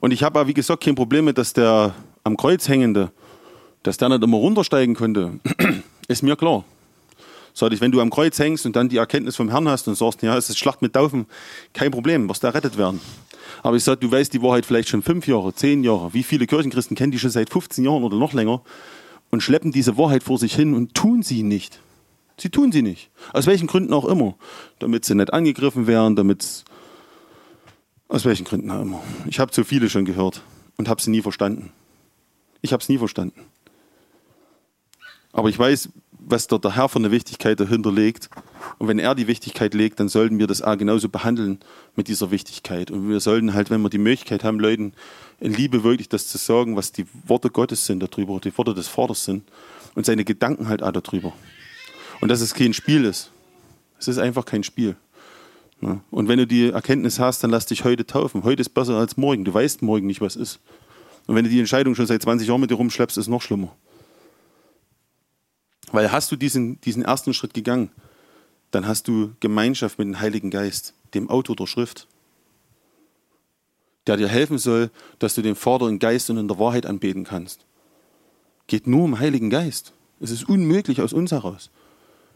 Und 0.00 0.10
ich 0.10 0.22
habe, 0.22 0.46
wie 0.46 0.54
gesagt, 0.54 0.82
kein 0.82 0.94
Problem 0.94 1.24
mit, 1.24 1.38
dass 1.38 1.52
der 1.52 1.94
am 2.24 2.36
Kreuz 2.36 2.68
hängende, 2.68 3.12
dass 3.82 3.96
der 3.98 4.08
nicht 4.08 4.22
immer 4.22 4.36
runtersteigen 4.36 4.94
könnte. 4.94 5.38
Ist 6.08 6.22
mir 6.22 6.36
klar. 6.36 6.64
Sag 7.58 7.72
ich, 7.72 7.80
wenn 7.80 7.90
du 7.90 8.02
am 8.02 8.10
Kreuz 8.10 8.38
hängst 8.38 8.66
und 8.66 8.76
dann 8.76 8.90
die 8.90 8.98
Erkenntnis 8.98 9.36
vom 9.36 9.48
Herrn 9.48 9.66
hast 9.66 9.88
und 9.88 9.94
sagst, 9.94 10.20
ja, 10.20 10.36
es 10.36 10.50
ist 10.50 10.58
Schlacht 10.58 10.82
mit 10.82 10.92
Taufen, 10.92 11.24
kein 11.72 11.90
Problem, 11.90 12.28
wirst 12.28 12.44
errettet 12.44 12.76
werden. 12.76 13.00
Aber 13.62 13.76
ich 13.76 13.82
sage, 13.82 13.98
du 13.98 14.10
weißt 14.10 14.30
die 14.34 14.42
Wahrheit 14.42 14.66
vielleicht 14.66 14.90
schon 14.90 15.00
fünf 15.00 15.26
Jahre, 15.26 15.54
zehn 15.54 15.82
Jahre. 15.82 16.12
Wie 16.12 16.22
viele 16.22 16.46
Kirchenchristen 16.46 16.98
kennen 16.98 17.12
die 17.12 17.18
schon 17.18 17.30
seit 17.30 17.48
15 17.48 17.82
Jahren 17.82 18.04
oder 18.04 18.18
noch 18.18 18.34
länger 18.34 18.60
und 19.30 19.42
schleppen 19.42 19.72
diese 19.72 19.96
Wahrheit 19.96 20.22
vor 20.22 20.38
sich 20.38 20.54
hin 20.54 20.74
und 20.74 20.92
tun 20.92 21.22
sie 21.22 21.42
nicht. 21.42 21.80
Sie 22.36 22.50
tun 22.50 22.72
sie 22.72 22.82
nicht. 22.82 23.08
Aus 23.32 23.46
welchen 23.46 23.68
Gründen 23.68 23.94
auch 23.94 24.04
immer. 24.04 24.34
Damit 24.78 25.06
sie 25.06 25.14
nicht 25.14 25.32
angegriffen 25.32 25.86
werden, 25.86 26.14
damit 26.14 26.62
aus 28.08 28.26
welchen 28.26 28.44
Gründen 28.44 28.70
auch 28.70 28.82
immer. 28.82 29.02
Ich 29.24 29.38
habe 29.38 29.50
zu 29.50 29.64
viele 29.64 29.88
schon 29.88 30.04
gehört 30.04 30.42
und 30.76 30.90
habe 30.90 31.00
sie 31.00 31.10
nie 31.10 31.22
verstanden. 31.22 31.72
Ich 32.60 32.74
habe 32.74 32.82
es 32.82 32.90
nie 32.90 32.98
verstanden. 32.98 33.46
Aber 35.36 35.50
ich 35.50 35.58
weiß, 35.58 35.90
was 36.28 36.48
dort 36.48 36.64
der 36.64 36.74
Herr 36.74 36.88
für 36.88 36.98
eine 36.98 37.10
Wichtigkeit 37.10 37.60
dahinter 37.60 37.92
legt. 37.92 38.28
Und 38.78 38.88
wenn 38.88 38.98
er 38.98 39.14
die 39.14 39.28
Wichtigkeit 39.28 39.74
legt, 39.74 40.00
dann 40.00 40.08
sollten 40.08 40.38
wir 40.38 40.46
das 40.46 40.60
auch 40.60 40.76
genauso 40.76 41.08
behandeln 41.08 41.60
mit 41.94 42.08
dieser 42.08 42.30
Wichtigkeit. 42.30 42.90
Und 42.90 43.08
wir 43.08 43.20
sollten 43.20 43.54
halt, 43.54 43.70
wenn 43.70 43.80
wir 43.80 43.90
die 43.90 43.98
Möglichkeit 43.98 44.42
haben, 44.42 44.58
Leuten 44.58 44.92
in 45.38 45.54
Liebe 45.54 45.84
wirklich 45.84 46.08
das 46.08 46.26
zu 46.26 46.38
sagen, 46.38 46.76
was 46.76 46.92
die 46.92 47.06
Worte 47.26 47.48
Gottes 47.48 47.86
sind 47.86 48.00
darüber, 48.00 48.40
die 48.40 48.56
Worte 48.58 48.74
des 48.74 48.88
Vaters 48.88 49.24
sind 49.24 49.44
und 49.94 50.04
seine 50.04 50.24
Gedanken 50.24 50.68
halt 50.68 50.82
auch 50.82 50.92
darüber. 50.92 51.32
Und 52.20 52.28
dass 52.28 52.40
es 52.40 52.54
kein 52.54 52.72
Spiel 52.72 53.04
ist. 53.04 53.30
Es 53.98 54.08
ist 54.08 54.18
einfach 54.18 54.44
kein 54.44 54.64
Spiel. 54.64 54.96
Und 56.10 56.28
wenn 56.28 56.38
du 56.38 56.46
die 56.46 56.70
Erkenntnis 56.70 57.18
hast, 57.18 57.44
dann 57.44 57.50
lass 57.50 57.66
dich 57.66 57.84
heute 57.84 58.06
taufen. 58.06 58.42
Heute 58.44 58.62
ist 58.62 58.70
besser 58.70 58.94
als 58.94 59.16
morgen. 59.16 59.44
Du 59.44 59.54
weißt 59.54 59.82
morgen 59.82 60.06
nicht, 60.06 60.20
was 60.20 60.34
ist. 60.34 60.58
Und 61.26 61.34
wenn 61.34 61.44
du 61.44 61.50
die 61.50 61.58
Entscheidung 61.58 61.94
schon 61.94 62.06
seit 62.06 62.22
20 62.22 62.48
Jahren 62.48 62.60
mit 62.60 62.70
dir 62.70 62.76
rumschleppst, 62.76 63.16
ist 63.16 63.24
es 63.24 63.28
noch 63.28 63.42
schlimmer. 63.42 63.76
Weil 65.92 66.12
hast 66.12 66.32
du 66.32 66.36
diesen, 66.36 66.80
diesen 66.80 67.04
ersten 67.04 67.34
Schritt 67.34 67.54
gegangen, 67.54 67.90
dann 68.70 68.86
hast 68.86 69.08
du 69.08 69.32
Gemeinschaft 69.40 69.98
mit 69.98 70.08
dem 70.08 70.20
Heiligen 70.20 70.50
Geist, 70.50 70.94
dem 71.14 71.30
Autor 71.30 71.56
der 71.56 71.66
Schrift, 71.66 72.08
der 74.06 74.16
dir 74.16 74.28
helfen 74.28 74.58
soll, 74.58 74.90
dass 75.18 75.34
du 75.34 75.42
den 75.42 75.54
Vater 75.54 75.88
in 75.88 75.98
Geist 75.98 76.30
und 76.30 76.38
in 76.38 76.48
der 76.48 76.58
Wahrheit 76.58 76.86
anbeten 76.86 77.24
kannst. 77.24 77.64
Geht 78.66 78.86
nur 78.86 79.04
um 79.04 79.18
Heiligen 79.18 79.50
Geist. 79.50 79.92
Es 80.20 80.30
ist 80.30 80.48
unmöglich 80.48 81.00
aus 81.00 81.12
uns 81.12 81.32
heraus. 81.32 81.70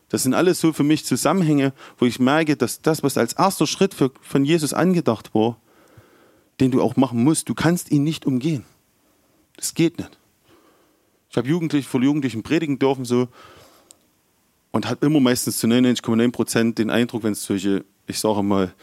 Das 0.08 0.24
sind 0.24 0.34
alles 0.34 0.60
so 0.60 0.72
für 0.72 0.82
mich 0.82 1.04
Zusammenhänge, 1.04 1.72
wo 1.98 2.04
ich 2.04 2.18
merke, 2.18 2.56
dass 2.56 2.82
das, 2.82 3.02
was 3.02 3.16
als 3.16 3.32
erster 3.32 3.66
Schritt 3.66 3.94
für, 3.94 4.10
von 4.20 4.44
Jesus 4.44 4.72
angedacht 4.72 5.34
war, 5.34 5.56
den 6.58 6.70
du 6.70 6.82
auch 6.82 6.96
machen 6.96 7.22
musst, 7.22 7.48
du 7.48 7.54
kannst 7.54 7.90
ihn 7.90 8.04
nicht 8.04 8.26
umgehen. 8.26 8.64
Das 9.56 9.74
geht 9.74 9.98
nicht. 9.98 10.19
Ich 11.30 11.36
habe 11.36 11.48
Jugendlich, 11.48 11.86
vor 11.86 12.02
Jugendlichen 12.02 12.42
predigen 12.42 12.78
dürfen 12.78 13.04
so 13.04 13.28
und 14.72 14.88
habe 14.88 15.06
immer 15.06 15.20
meistens 15.20 15.58
zu 15.58 15.66
99,9 15.66 16.32
Prozent 16.32 16.78
den 16.78 16.90
Eindruck, 16.90 17.22
wenn 17.22 17.32
es 17.32 17.44
solche, 17.44 17.84
ich 18.06 18.18
sage 18.18 18.42
mal, 18.42 18.74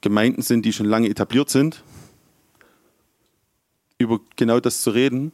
Gemeinden 0.00 0.42
sind, 0.42 0.64
die 0.64 0.72
schon 0.72 0.86
lange 0.86 1.08
etabliert 1.08 1.50
sind, 1.50 1.84
über 3.98 4.20
genau 4.36 4.60
das 4.60 4.82
zu 4.82 4.90
reden, 4.90 5.32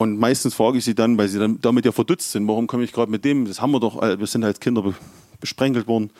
und 0.00 0.18
meistens 0.18 0.54
frage 0.54 0.78
ich 0.78 0.84
sie 0.86 0.94
dann, 0.94 1.18
weil 1.18 1.28
sie 1.28 1.38
dann 1.38 1.60
damit 1.60 1.84
ja 1.84 1.92
verdutzt 1.92 2.32
sind, 2.32 2.48
warum 2.48 2.66
komme 2.66 2.84
ich 2.84 2.92
gerade 2.94 3.10
mit 3.10 3.22
dem? 3.22 3.44
Das 3.44 3.60
haben 3.60 3.70
wir 3.72 3.80
doch, 3.80 4.00
wir 4.00 4.26
sind 4.26 4.42
als 4.44 4.58
Kinder 4.58 4.94
besprenkelt 5.40 5.86
worden. 5.88 6.10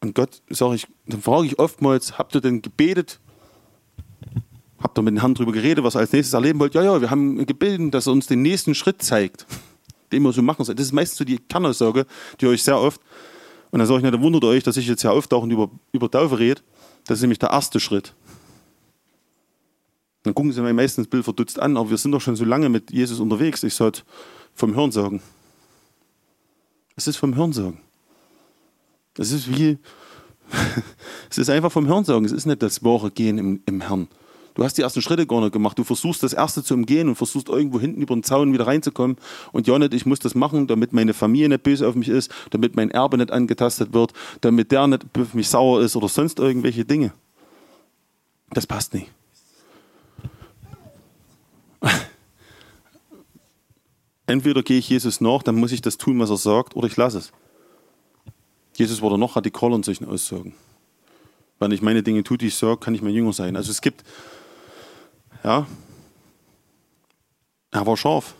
Und 0.00 0.16
Gott, 0.16 0.42
sage 0.50 0.74
ich, 0.74 0.88
dann 1.06 1.22
frage 1.22 1.46
ich 1.46 1.60
oftmals, 1.60 2.18
habt 2.18 2.34
ihr 2.34 2.40
denn 2.40 2.60
gebetet? 2.60 3.20
Habt 4.98 5.04
mit 5.04 5.14
den 5.14 5.20
Herrn 5.20 5.34
darüber 5.34 5.52
geredet, 5.52 5.84
was 5.84 5.94
ihr 5.94 6.00
als 6.00 6.12
nächstes 6.12 6.34
erleben 6.34 6.58
wollt? 6.58 6.74
Ja, 6.74 6.82
ja, 6.82 7.00
wir 7.00 7.08
haben 7.08 7.46
gebeten, 7.46 7.92
dass 7.92 8.08
er 8.08 8.12
uns 8.12 8.26
den 8.26 8.42
nächsten 8.42 8.74
Schritt 8.74 9.00
zeigt, 9.00 9.46
den 10.12 10.24
wir 10.24 10.32
so 10.32 10.42
machen 10.42 10.64
sollen. 10.64 10.76
Das 10.76 10.86
ist 10.86 10.92
meistens 10.92 11.18
so 11.18 11.24
die 11.24 11.38
Kernaussage, 11.38 12.04
die 12.40 12.48
euch 12.48 12.64
sehr 12.64 12.80
oft. 12.80 13.00
Und 13.70 13.78
dann 13.78 13.86
sage 13.86 13.98
ich, 13.98 14.02
na, 14.02 14.10
dann 14.10 14.22
wundert 14.22 14.42
euch, 14.42 14.64
dass 14.64 14.76
ich 14.76 14.88
jetzt 14.88 15.02
hier 15.02 15.12
auftauchend 15.12 15.52
über, 15.52 15.70
über 15.92 16.10
Taufe 16.10 16.40
rede. 16.40 16.62
Das 17.06 17.18
ist 17.18 17.22
nämlich 17.22 17.38
der 17.38 17.50
erste 17.50 17.78
Schritt. 17.78 18.12
Dann 20.24 20.34
gucken 20.34 20.50
sie 20.50 20.60
mir 20.62 20.74
meistens 20.74 21.06
Bild 21.06 21.22
verdutzt 21.22 21.60
an, 21.60 21.76
aber 21.76 21.90
wir 21.90 21.96
sind 21.96 22.10
doch 22.10 22.20
schon 22.20 22.34
so 22.34 22.44
lange 22.44 22.68
mit 22.68 22.90
Jesus 22.90 23.20
unterwegs. 23.20 23.62
Ich 23.62 23.74
sollte 23.74 24.02
vom 24.52 24.74
Hören 24.74 24.90
sagen. 24.90 25.22
Es 26.96 27.06
ist 27.06 27.18
vom 27.18 27.36
Hören 27.36 27.52
sagen. 27.52 27.80
Es 29.16 29.30
ist 29.30 29.48
wie, 29.48 29.78
es 31.30 31.38
ist 31.38 31.50
einfach 31.50 31.70
vom 31.70 31.86
Hören 31.86 32.04
sagen. 32.04 32.24
Es 32.24 32.32
ist 32.32 32.46
nicht 32.46 32.64
das 32.64 32.82
wahre 32.82 33.12
Gehen 33.12 33.38
im, 33.38 33.62
im 33.64 33.80
Herrn. 33.80 34.08
Du 34.58 34.64
hast 34.64 34.76
die 34.76 34.82
ersten 34.82 35.00
Schritte 35.02 35.24
gar 35.24 35.40
nicht 35.40 35.52
gemacht. 35.52 35.78
Du 35.78 35.84
versuchst 35.84 36.20
das 36.24 36.32
erste 36.32 36.64
zu 36.64 36.74
umgehen 36.74 37.08
und 37.08 37.14
versuchst 37.14 37.48
irgendwo 37.48 37.78
hinten 37.78 38.02
über 38.02 38.16
den 38.16 38.24
Zaun 38.24 38.52
wieder 38.52 38.66
reinzukommen. 38.66 39.16
Und 39.52 39.68
ja, 39.68 39.78
nicht, 39.78 39.94
ich 39.94 40.04
muss 40.04 40.18
das 40.18 40.34
machen, 40.34 40.66
damit 40.66 40.92
meine 40.92 41.14
Familie 41.14 41.48
nicht 41.48 41.62
böse 41.62 41.86
auf 41.86 41.94
mich 41.94 42.08
ist, 42.08 42.34
damit 42.50 42.74
mein 42.74 42.90
Erbe 42.90 43.18
nicht 43.18 43.30
angetastet 43.30 43.92
wird, 43.92 44.14
damit 44.40 44.72
der 44.72 44.88
nicht 44.88 45.04
auf 45.16 45.32
mich 45.34 45.48
sauer 45.48 45.80
ist 45.80 45.94
oder 45.94 46.08
sonst 46.08 46.40
irgendwelche 46.40 46.84
Dinge. 46.84 47.12
Das 48.50 48.66
passt 48.66 48.94
nicht. 48.94 49.06
Entweder 54.26 54.64
gehe 54.64 54.78
ich 54.78 54.88
Jesus 54.88 55.20
nach, 55.20 55.44
dann 55.44 55.54
muss 55.54 55.70
ich 55.70 55.82
das 55.82 55.98
tun, 55.98 56.18
was 56.18 56.30
er 56.30 56.36
sagt, 56.36 56.74
oder 56.74 56.88
ich 56.88 56.96
lasse 56.96 57.18
es. 57.18 57.30
Jesus 58.74 59.02
wurde 59.02 59.18
noch 59.18 59.36
radikaler 59.36 59.76
in 59.76 59.84
solchen 59.84 60.06
Aussagen. 60.06 60.52
Wenn 61.60 61.70
ich 61.70 61.80
meine 61.80 62.02
Dinge 62.02 62.24
tue, 62.24 62.38
die 62.38 62.48
ich 62.48 62.56
sage, 62.56 62.78
kann 62.78 62.96
ich 62.96 63.02
mein 63.02 63.14
Jünger 63.14 63.32
sein. 63.32 63.54
Also 63.54 63.70
es 63.70 63.80
gibt, 63.80 64.02
ja, 65.44 65.66
er 67.70 67.86
war 67.86 67.96
scharf. 67.96 68.34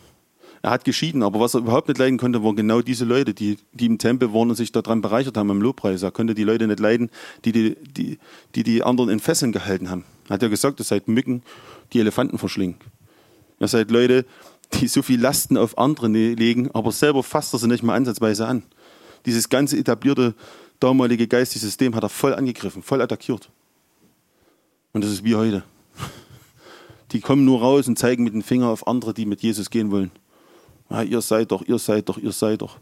Er 0.61 0.71
hat 0.71 0.85
geschieden, 0.85 1.23
aber 1.23 1.39
was 1.39 1.55
er 1.55 1.61
überhaupt 1.61 1.89
nicht 1.89 1.99
leiden 1.99 2.19
konnte, 2.19 2.43
waren 2.43 2.57
genau 2.57 2.83
diese 2.83 3.05
Leute, 3.05 3.33
die, 3.33 3.59
die 3.73 3.87
im 3.87 3.99
Tempel 3.99 4.33
waren 4.35 4.51
und 4.51 4.57
sich 4.57 4.73
daran 4.73 5.01
bereichert 5.01 5.37
haben 5.37 5.51
im 5.51 5.63
Lobpreis. 5.63 6.03
Er 6.03 6.11
konnte 6.11 6.35
die 6.35 6.43
Leute 6.43 6.67
nicht 6.67 6.81
leiden, 6.81 7.11
die 7.45 7.53
die, 7.53 7.77
die, 7.77 8.19
die, 8.55 8.65
die 8.65 8.83
anderen 8.83 9.11
in 9.11 9.21
Fesseln 9.21 9.53
gehalten 9.53 9.89
haben. 9.89 10.05
Er 10.29 10.35
hat 10.35 10.43
ja 10.43 10.49
gesagt, 10.49 10.81
ihr 10.81 10.85
seid 10.85 11.07
Mücken, 11.07 11.43
die 11.93 12.01
Elefanten 12.01 12.39
verschlingen. 12.39 12.77
Ihr 13.61 13.69
seid 13.69 13.91
Leute, 13.91 14.27
die 14.75 14.89
so 14.89 15.03
viel 15.03 15.21
Lasten 15.21 15.57
auf 15.57 15.79
andere 15.79 16.09
ne-, 16.09 16.35
legen, 16.35 16.71
aber 16.75 16.91
selber 16.91 17.23
fasst 17.23 17.55
er 17.55 17.61
sie 17.61 17.69
nicht 17.69 17.85
mal 17.85 17.95
ansatzweise 17.95 18.47
an. 18.47 18.63
Dieses 19.27 19.49
ganze 19.49 19.77
etablierte 19.77 20.35
damalige 20.81 21.29
geistige 21.29 21.65
System 21.65 21.95
hat 21.95 22.03
er 22.03 22.09
voll 22.09 22.35
angegriffen, 22.35 22.83
voll 22.83 23.01
attackiert. 23.01 23.49
Und 24.93 25.05
das 25.05 25.11
ist 25.13 25.25
wie 25.25 25.37
heute. 25.37 25.63
Die 27.13 27.21
kommen 27.21 27.45
nur 27.45 27.61
raus 27.61 27.89
und 27.89 27.99
zeigen 27.99 28.25
mit 28.25 28.35
dem 28.35 28.43
Finger 28.43 28.69
auf 28.69 28.87
andere, 28.87 29.15
die 29.15 29.27
mit 29.27 29.43
Jesus 29.43 29.71
gehen 29.71 29.91
wollen. 29.91 30.11
Ja, 30.91 31.03
ihr 31.03 31.21
seid 31.21 31.51
doch, 31.53 31.63
ihr 31.67 31.79
seid 31.79 32.09
doch, 32.09 32.19
ihr 32.19 32.33
seid 32.33 32.63
doch. 32.63 32.79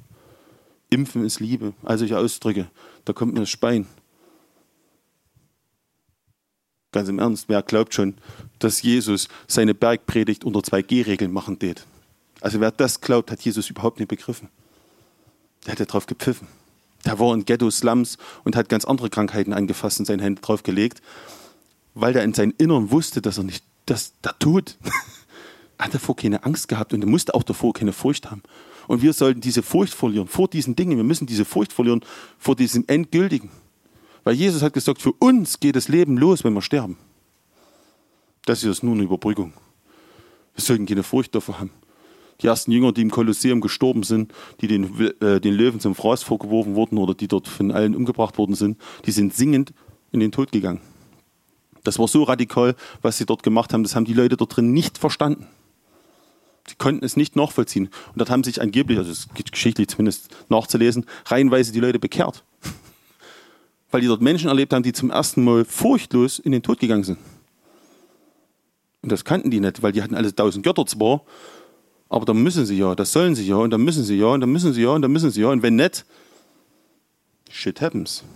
Impfen 0.91 1.25
ist 1.25 1.41
Liebe. 1.41 1.75
Also 1.83 2.05
ich 2.05 2.15
Ausdrücke, 2.15 2.69
da 3.05 3.13
kommt 3.13 3.35
mir 3.35 3.41
das 3.41 3.51
Spein. 3.51 3.87
Ganz 6.93 7.09
im 7.09 7.19
Ernst, 7.19 7.49
wer 7.49 7.63
glaubt 7.63 7.95
schon, 7.95 8.15
dass 8.59 8.83
Jesus 8.83 9.29
seine 9.47 9.75
Bergpredigt 9.75 10.45
unter 10.45 10.61
2G-Regeln 10.61 11.33
machen 11.33 11.59
tät? 11.59 11.85
Also 12.41 12.61
wer 12.61 12.71
das 12.71 13.01
glaubt, 13.01 13.31
hat 13.31 13.43
Jesus 13.43 13.69
überhaupt 13.71 13.99
nicht 13.99 14.09
begriffen. 14.09 14.49
Der 15.65 15.73
hat 15.73 15.81
ja 15.81 15.85
drauf 15.85 16.07
gepfiffen. 16.07 16.49
Der 17.05 17.19
war 17.19 17.35
in 17.35 17.45
Ghetto-Slums 17.45 18.19
und 18.45 18.57
hat 18.57 18.69
ganz 18.69 18.85
andere 18.85 19.11
Krankheiten 19.11 19.53
angefasst 19.53 19.99
und 19.99 20.07
seine 20.07 20.23
Hände 20.23 20.41
drauf 20.41 20.63
gelegt, 20.63 21.03
weil 21.95 22.13
der 22.13 22.25
in 22.25 22.35
seinem 22.35 22.55
Innern 22.59 22.91
wusste, 22.91 23.21
dass 23.21 23.39
er 23.39 23.45
nicht 23.45 23.65
das 23.87 24.13
da 24.23 24.33
tut. 24.33 24.77
hat 25.79 25.95
davor 25.95 26.17
keine 26.17 26.45
Angst 26.45 26.69
gehabt 26.69 26.93
und 26.93 27.03
er 27.03 27.09
musste 27.09 27.35
auch 27.35 27.43
davor 27.43 27.73
keine 27.73 27.93
Furcht 27.93 28.31
haben. 28.31 28.43
Und 28.89 29.03
wir 29.03 29.13
sollten 29.13 29.41
diese 29.41 29.63
Furcht 29.63 29.95
verlieren 29.95 30.29
vor 30.29 30.49
diesen 30.49 30.77
Dingen. 30.77 30.97
Wir 30.97 31.05
müssen 31.05 31.27
diese 31.27 31.45
Furcht 31.45 31.73
verlieren 31.73 32.01
vor 32.39 32.57
diesem 32.57 32.85
Endgültigen. 32.87 33.51
Weil 34.25 34.35
Jesus 34.35 34.63
hat 34.63 34.73
gesagt, 34.73 35.03
für 35.03 35.13
uns 35.13 35.61
geht 35.61 35.77
das 35.77 35.89
Leben 35.89 36.17
los, 36.17 36.45
wenn 36.45 36.55
wir 36.55 36.63
sterben. 36.63 36.97
Das 38.45 38.63
ist 38.63 38.83
nur 38.83 38.95
eine 38.95 39.03
Überbrückung. 39.03 39.53
Wir 40.55 40.63
sollten 40.63 40.87
keine 40.87 41.03
Furcht 41.03 41.35
davor 41.35 41.61
haben. 41.61 41.71
Die 42.41 42.47
ersten 42.47 42.71
Jünger, 42.71 42.93
die 42.93 43.03
im 43.03 43.11
Kolosseum 43.11 43.61
gestorben 43.61 44.03
sind, 44.03 44.33
die 44.61 44.69
den, 44.69 45.01
äh, 45.21 45.41
den 45.41 45.55
Löwen 45.55 45.81
zum 45.81 45.95
Fraß 45.95 46.23
vorgeworfen 46.23 46.75
wurden 46.75 46.99
oder 46.99 47.15
die 47.15 47.29
dort 47.29 47.49
von 47.49 47.71
allen 47.73 47.97
umgebracht 47.97 48.37
worden 48.37 48.55
sind, 48.55 48.79
die 49.07 49.11
sind 49.11 49.35
singend 49.35 49.73
in 50.13 50.21
den 50.21 50.33
Tod 50.33 50.53
gegangen. 50.53 50.81
Das 51.87 51.99
war 51.99 52.09
so 52.09 52.25
radikal, 52.25 52.75
was 53.03 53.19
sie 53.19 53.27
dort 53.27 53.43
gemacht 53.43 53.73
haben, 53.73 53.83
das 53.83 53.95
haben 53.95 54.05
die 54.05 54.15
Leute 54.15 54.37
dort 54.37 54.57
drin 54.57 54.73
nicht 54.73 54.99
verstanden. 54.99 55.47
Sie 56.69 56.75
konnten 56.75 57.05
es 57.05 57.17
nicht 57.17 57.37
nachvollziehen. 57.37 57.87
Und 58.09 58.19
dort 58.19 58.31
haben 58.31 58.43
sich 58.43 58.61
angeblich, 58.61 58.99
also 58.99 59.13
es 59.13 59.29
gibt 59.35 59.53
geschichtlich 59.53 59.89
zumindest 59.89 60.29
nachzulesen, 60.49 61.07
reihenweise 61.27 61.73
die 61.73 61.81
Leute 61.81 61.99
bekehrt 61.99 62.45
weil 63.93 64.01
die 64.01 64.09
dort 64.09 64.21
Menschen 64.21 64.49
erlebt 64.49 64.73
haben, 64.73 64.83
die 64.83 64.93
zum 64.93 65.11
ersten 65.11 65.45
Mal 65.45 65.65
furchtlos 65.65 66.39
in 66.39 66.53
den 66.53 66.63
Tod 66.63 66.81
gegangen 66.81 67.05
sind. 67.05 67.19
Und 69.03 69.13
das 69.13 69.25
kannten 69.25 69.51
die 69.51 69.61
nicht, 69.61 69.83
weil 69.83 69.93
die 69.93 70.03
hatten 70.03 70.17
alle 70.17 70.35
tausend 70.35 70.65
Götter 70.65 70.85
zwar, 70.87 71.23
aber 72.09 72.25
dann 72.25 72.43
müssen 72.43 72.67
sie 72.67 72.77
ja, 72.77 72.95
das 72.95 73.13
sollen 73.13 73.37
sie 73.37 73.47
ja, 73.47 73.57
und 73.57 73.71
dann 73.71 73.83
müssen 73.83 74.03
sie 74.03 74.17
ja, 74.17 74.27
und 74.27 74.41
dann 74.41 74.51
müssen 74.51 74.73
sie 74.73 74.83
ja, 74.83 74.91
und 74.91 75.03
dann 75.03 75.13
müssen 75.13 75.31
sie 75.31 75.43
ja, 75.43 75.49
und 75.49 75.63
wenn 75.63 75.77
nicht, 75.77 76.05
shit 77.49 77.81
happens. 77.81 78.25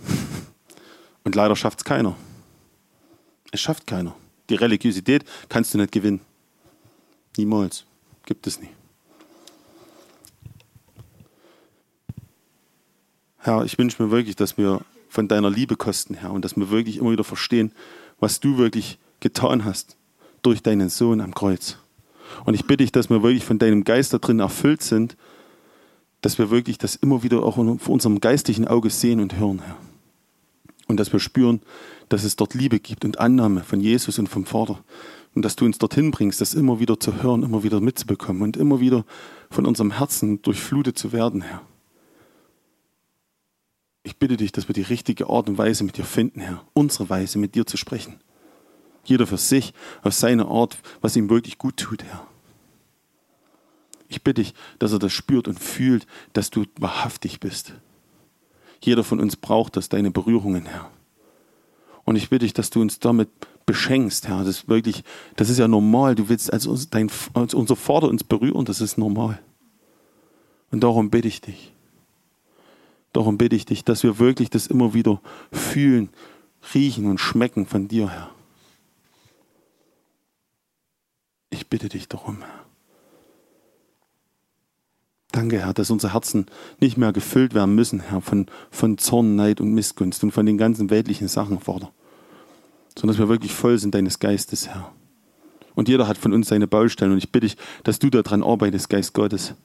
Und 1.23 1.35
leider 1.35 1.55
schafft 1.55 1.77
es 1.77 1.85
keiner. 1.85 2.15
Es 3.51 3.59
schafft 3.59 3.85
keiner. 3.85 4.15
Die 4.49 4.55
Religiosität 4.55 5.23
kannst 5.49 5.73
du 5.73 5.77
nicht 5.77 5.91
gewinnen. 5.91 6.21
Niemals. 7.37 7.85
Gibt 8.25 8.47
es 8.47 8.59
nicht. 8.59 8.71
Herr, 13.37 13.65
ich 13.65 13.77
wünsche 13.77 14.01
mir 14.01 14.11
wirklich, 14.11 14.35
dass 14.35 14.57
wir 14.57 14.81
von 15.09 15.27
deiner 15.27 15.49
Liebe 15.49 15.75
kosten, 15.75 16.13
Herr, 16.13 16.31
und 16.31 16.45
dass 16.45 16.55
wir 16.55 16.69
wirklich 16.69 16.97
immer 16.97 17.11
wieder 17.11 17.23
verstehen, 17.23 17.71
was 18.19 18.39
du 18.39 18.57
wirklich 18.57 18.99
getan 19.19 19.65
hast 19.65 19.97
durch 20.43 20.61
deinen 20.61 20.89
Sohn 20.89 21.21
am 21.21 21.33
Kreuz. 21.33 21.77
Und 22.45 22.53
ich 22.53 22.65
bitte 22.65 22.77
dich, 22.77 22.91
dass 22.91 23.09
wir 23.09 23.23
wirklich 23.23 23.43
von 23.43 23.59
deinem 23.59 23.83
Geist 23.83 24.13
da 24.13 24.19
drin 24.19 24.39
erfüllt 24.39 24.83
sind, 24.83 25.17
dass 26.21 26.37
wir 26.37 26.51
wirklich 26.51 26.77
das 26.77 26.95
immer 26.95 27.23
wieder 27.23 27.43
auch 27.43 27.55
vor 27.55 27.93
unserem 27.93 28.21
geistlichen 28.21 28.67
Auge 28.67 28.89
sehen 28.89 29.19
und 29.19 29.37
hören, 29.37 29.61
Herr. 29.65 29.77
Und 30.87 30.99
dass 30.99 31.11
wir 31.11 31.19
spüren, 31.19 31.61
dass 32.11 32.25
es 32.25 32.35
dort 32.35 32.53
Liebe 32.53 32.79
gibt 32.79 33.05
und 33.05 33.19
Annahme 33.19 33.63
von 33.63 33.79
Jesus 33.79 34.19
und 34.19 34.27
vom 34.27 34.45
Vater. 34.45 34.83
Und 35.33 35.45
dass 35.45 35.55
du 35.55 35.63
uns 35.63 35.77
dorthin 35.77 36.11
bringst, 36.11 36.41
das 36.41 36.53
immer 36.53 36.81
wieder 36.81 36.99
zu 36.99 37.23
hören, 37.23 37.41
immer 37.41 37.63
wieder 37.63 37.79
mitzubekommen 37.79 38.41
und 38.41 38.57
immer 38.57 38.81
wieder 38.81 39.05
von 39.49 39.65
unserem 39.65 39.91
Herzen 39.91 40.41
durchflutet 40.41 40.99
zu 40.99 41.13
werden, 41.13 41.41
Herr. 41.41 41.61
Ich 44.03 44.17
bitte 44.17 44.35
dich, 44.35 44.51
dass 44.51 44.67
wir 44.67 44.73
die 44.73 44.81
richtige 44.81 45.29
Art 45.29 45.47
und 45.47 45.57
Weise 45.57 45.85
mit 45.85 45.97
dir 45.97 46.03
finden, 46.03 46.41
Herr. 46.41 46.65
Unsere 46.73 47.09
Weise, 47.09 47.39
mit 47.39 47.55
dir 47.55 47.65
zu 47.65 47.77
sprechen. 47.77 48.19
Jeder 49.05 49.25
für 49.25 49.37
sich, 49.37 49.73
auf 50.01 50.13
seine 50.13 50.47
Art, 50.47 50.77
was 50.99 51.15
ihm 51.15 51.29
wirklich 51.29 51.57
gut 51.57 51.77
tut, 51.77 52.03
Herr. 52.03 52.27
Ich 54.09 54.21
bitte 54.21 54.41
dich, 54.41 54.53
dass 54.79 54.91
er 54.91 54.99
das 54.99 55.13
spürt 55.13 55.47
und 55.47 55.57
fühlt, 55.61 56.05
dass 56.33 56.49
du 56.49 56.65
wahrhaftig 56.77 57.39
bist. 57.39 57.73
Jeder 58.83 59.05
von 59.05 59.21
uns 59.21 59.37
braucht 59.37 59.77
das, 59.77 59.87
deine 59.87 60.11
Berührungen, 60.11 60.65
Herr. 60.65 60.91
Und 62.11 62.17
ich 62.17 62.27
bitte 62.27 62.43
dich, 62.43 62.51
dass 62.51 62.69
du 62.69 62.81
uns 62.81 62.99
damit 62.99 63.29
beschenkst, 63.65 64.27
Herr. 64.27 64.39
Das 64.39 64.47
ist 64.49 64.67
wirklich, 64.67 65.05
das 65.37 65.47
ist 65.47 65.59
ja 65.59 65.69
normal. 65.69 66.13
Du 66.13 66.27
willst 66.27 66.51
als, 66.51 66.67
dein, 66.89 67.09
als 67.33 67.53
unser 67.53 67.77
Vater 67.77 68.09
uns 68.09 68.25
berühren, 68.25 68.65
das 68.65 68.81
ist 68.81 68.97
normal. 68.97 69.39
Und 70.71 70.81
darum 70.81 71.09
bitte 71.09 71.29
ich 71.29 71.39
dich. 71.39 71.71
Darum 73.13 73.37
bitte 73.37 73.55
ich 73.55 73.63
dich, 73.63 73.85
dass 73.85 74.03
wir 74.03 74.19
wirklich 74.19 74.49
das 74.49 74.67
immer 74.67 74.93
wieder 74.93 75.21
fühlen, 75.53 76.09
riechen 76.73 77.05
und 77.05 77.19
schmecken 77.19 77.65
von 77.65 77.87
dir, 77.87 78.09
Herr. 78.09 78.31
Ich 81.49 81.69
bitte 81.69 81.87
dich 81.87 82.09
darum, 82.09 82.39
Herr. 82.41 82.65
Danke, 85.31 85.61
Herr, 85.61 85.73
dass 85.73 85.91
unsere 85.91 86.11
Herzen 86.11 86.47
nicht 86.81 86.97
mehr 86.97 87.13
gefüllt 87.13 87.53
werden 87.53 87.73
müssen, 87.73 88.01
Herr, 88.01 88.19
von, 88.19 88.47
von 88.69 88.97
Zorn, 88.97 89.37
Neid 89.37 89.61
und 89.61 89.73
Missgunst 89.73 90.25
und 90.25 90.31
von 90.31 90.45
den 90.45 90.57
ganzen 90.57 90.89
weltlichen 90.89 91.29
Sachen, 91.29 91.61
Vater. 91.61 91.93
Sondern 92.97 93.15
dass 93.15 93.19
wir 93.19 93.29
wirklich 93.29 93.53
voll 93.53 93.77
sind 93.77 93.95
deines 93.95 94.19
Geistes, 94.19 94.67
Herr. 94.67 94.91
Und 95.75 95.87
jeder 95.87 96.07
hat 96.07 96.17
von 96.17 96.33
uns 96.33 96.49
seine 96.49 96.67
Baustellen. 96.67 97.13
Und 97.13 97.17
ich 97.17 97.31
bitte 97.31 97.47
dich, 97.47 97.57
dass 97.83 97.99
du 97.99 98.09
daran 98.09 98.43
arbeitest, 98.43 98.89
Geist 98.89 99.13
Gottes. 99.13 99.55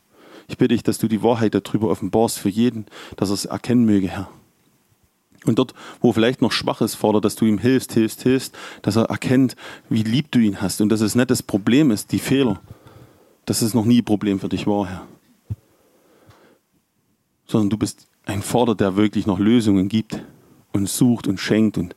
Ich 0.48 0.58
bitte 0.58 0.74
dich, 0.74 0.82
dass 0.82 0.98
du 0.98 1.08
die 1.08 1.22
Wahrheit 1.22 1.54
darüber 1.54 1.88
offenbarst 1.90 2.38
für 2.38 2.48
jeden, 2.48 2.86
dass 3.16 3.30
er 3.30 3.34
es 3.34 3.44
erkennen 3.46 3.84
möge, 3.84 4.08
Herr. 4.08 4.28
Und 5.44 5.58
dort, 5.58 5.74
wo 6.00 6.12
vielleicht 6.12 6.42
noch 6.42 6.52
schwach 6.52 6.80
ist, 6.80 6.94
fordert, 6.96 7.24
dass 7.24 7.36
du 7.36 7.44
ihm 7.44 7.58
hilfst, 7.58 7.92
hilfst, 7.92 8.22
hilfst, 8.22 8.56
dass 8.82 8.96
er 8.96 9.04
erkennt, 9.04 9.56
wie 9.88 10.02
lieb 10.02 10.30
du 10.32 10.40
ihn 10.40 10.60
hast 10.60 10.80
und 10.80 10.88
dass 10.88 11.00
es 11.00 11.14
nicht 11.14 11.30
das 11.30 11.42
Problem 11.42 11.90
ist, 11.90 12.12
die 12.12 12.18
Fehler, 12.18 12.60
dass 13.44 13.62
es 13.62 13.74
noch 13.74 13.84
nie 13.84 14.00
ein 14.00 14.04
Problem 14.04 14.40
für 14.40 14.48
dich 14.48 14.66
war, 14.66 14.88
Herr. 14.88 15.06
Sondern 17.46 17.70
du 17.70 17.76
bist 17.76 18.08
ein 18.24 18.42
Vater, 18.42 18.74
der 18.74 18.96
wirklich 18.96 19.26
noch 19.26 19.38
Lösungen 19.38 19.88
gibt 19.88 20.20
und 20.72 20.88
sucht 20.88 21.28
und 21.28 21.38
schenkt 21.38 21.78
und, 21.78 21.94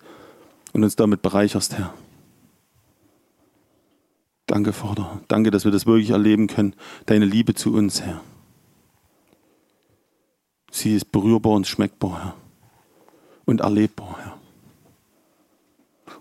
und 0.80 0.86
uns 0.86 0.96
damit 0.96 1.22
bereicherst, 1.22 1.78
Herr. 1.78 1.94
Danke, 4.46 4.72
Vater. 4.72 5.20
Danke, 5.28 5.52
dass 5.52 5.66
wir 5.66 5.72
das 5.74 5.86
wirklich 5.86 6.12
erleben 6.12 6.48
können. 6.48 6.74
Deine 7.06 7.26
Liebe 7.26 7.54
zu 7.54 7.74
uns, 7.74 8.02
Herr. 8.02 8.22
Sie 10.72 10.96
ist 10.96 11.12
berührbar 11.12 11.54
und 11.54 11.68
schmeckbar, 11.68 12.24
Herr. 12.24 12.36
Und 13.44 13.60
erlebbar, 13.60 14.18
Herr. 14.24 14.38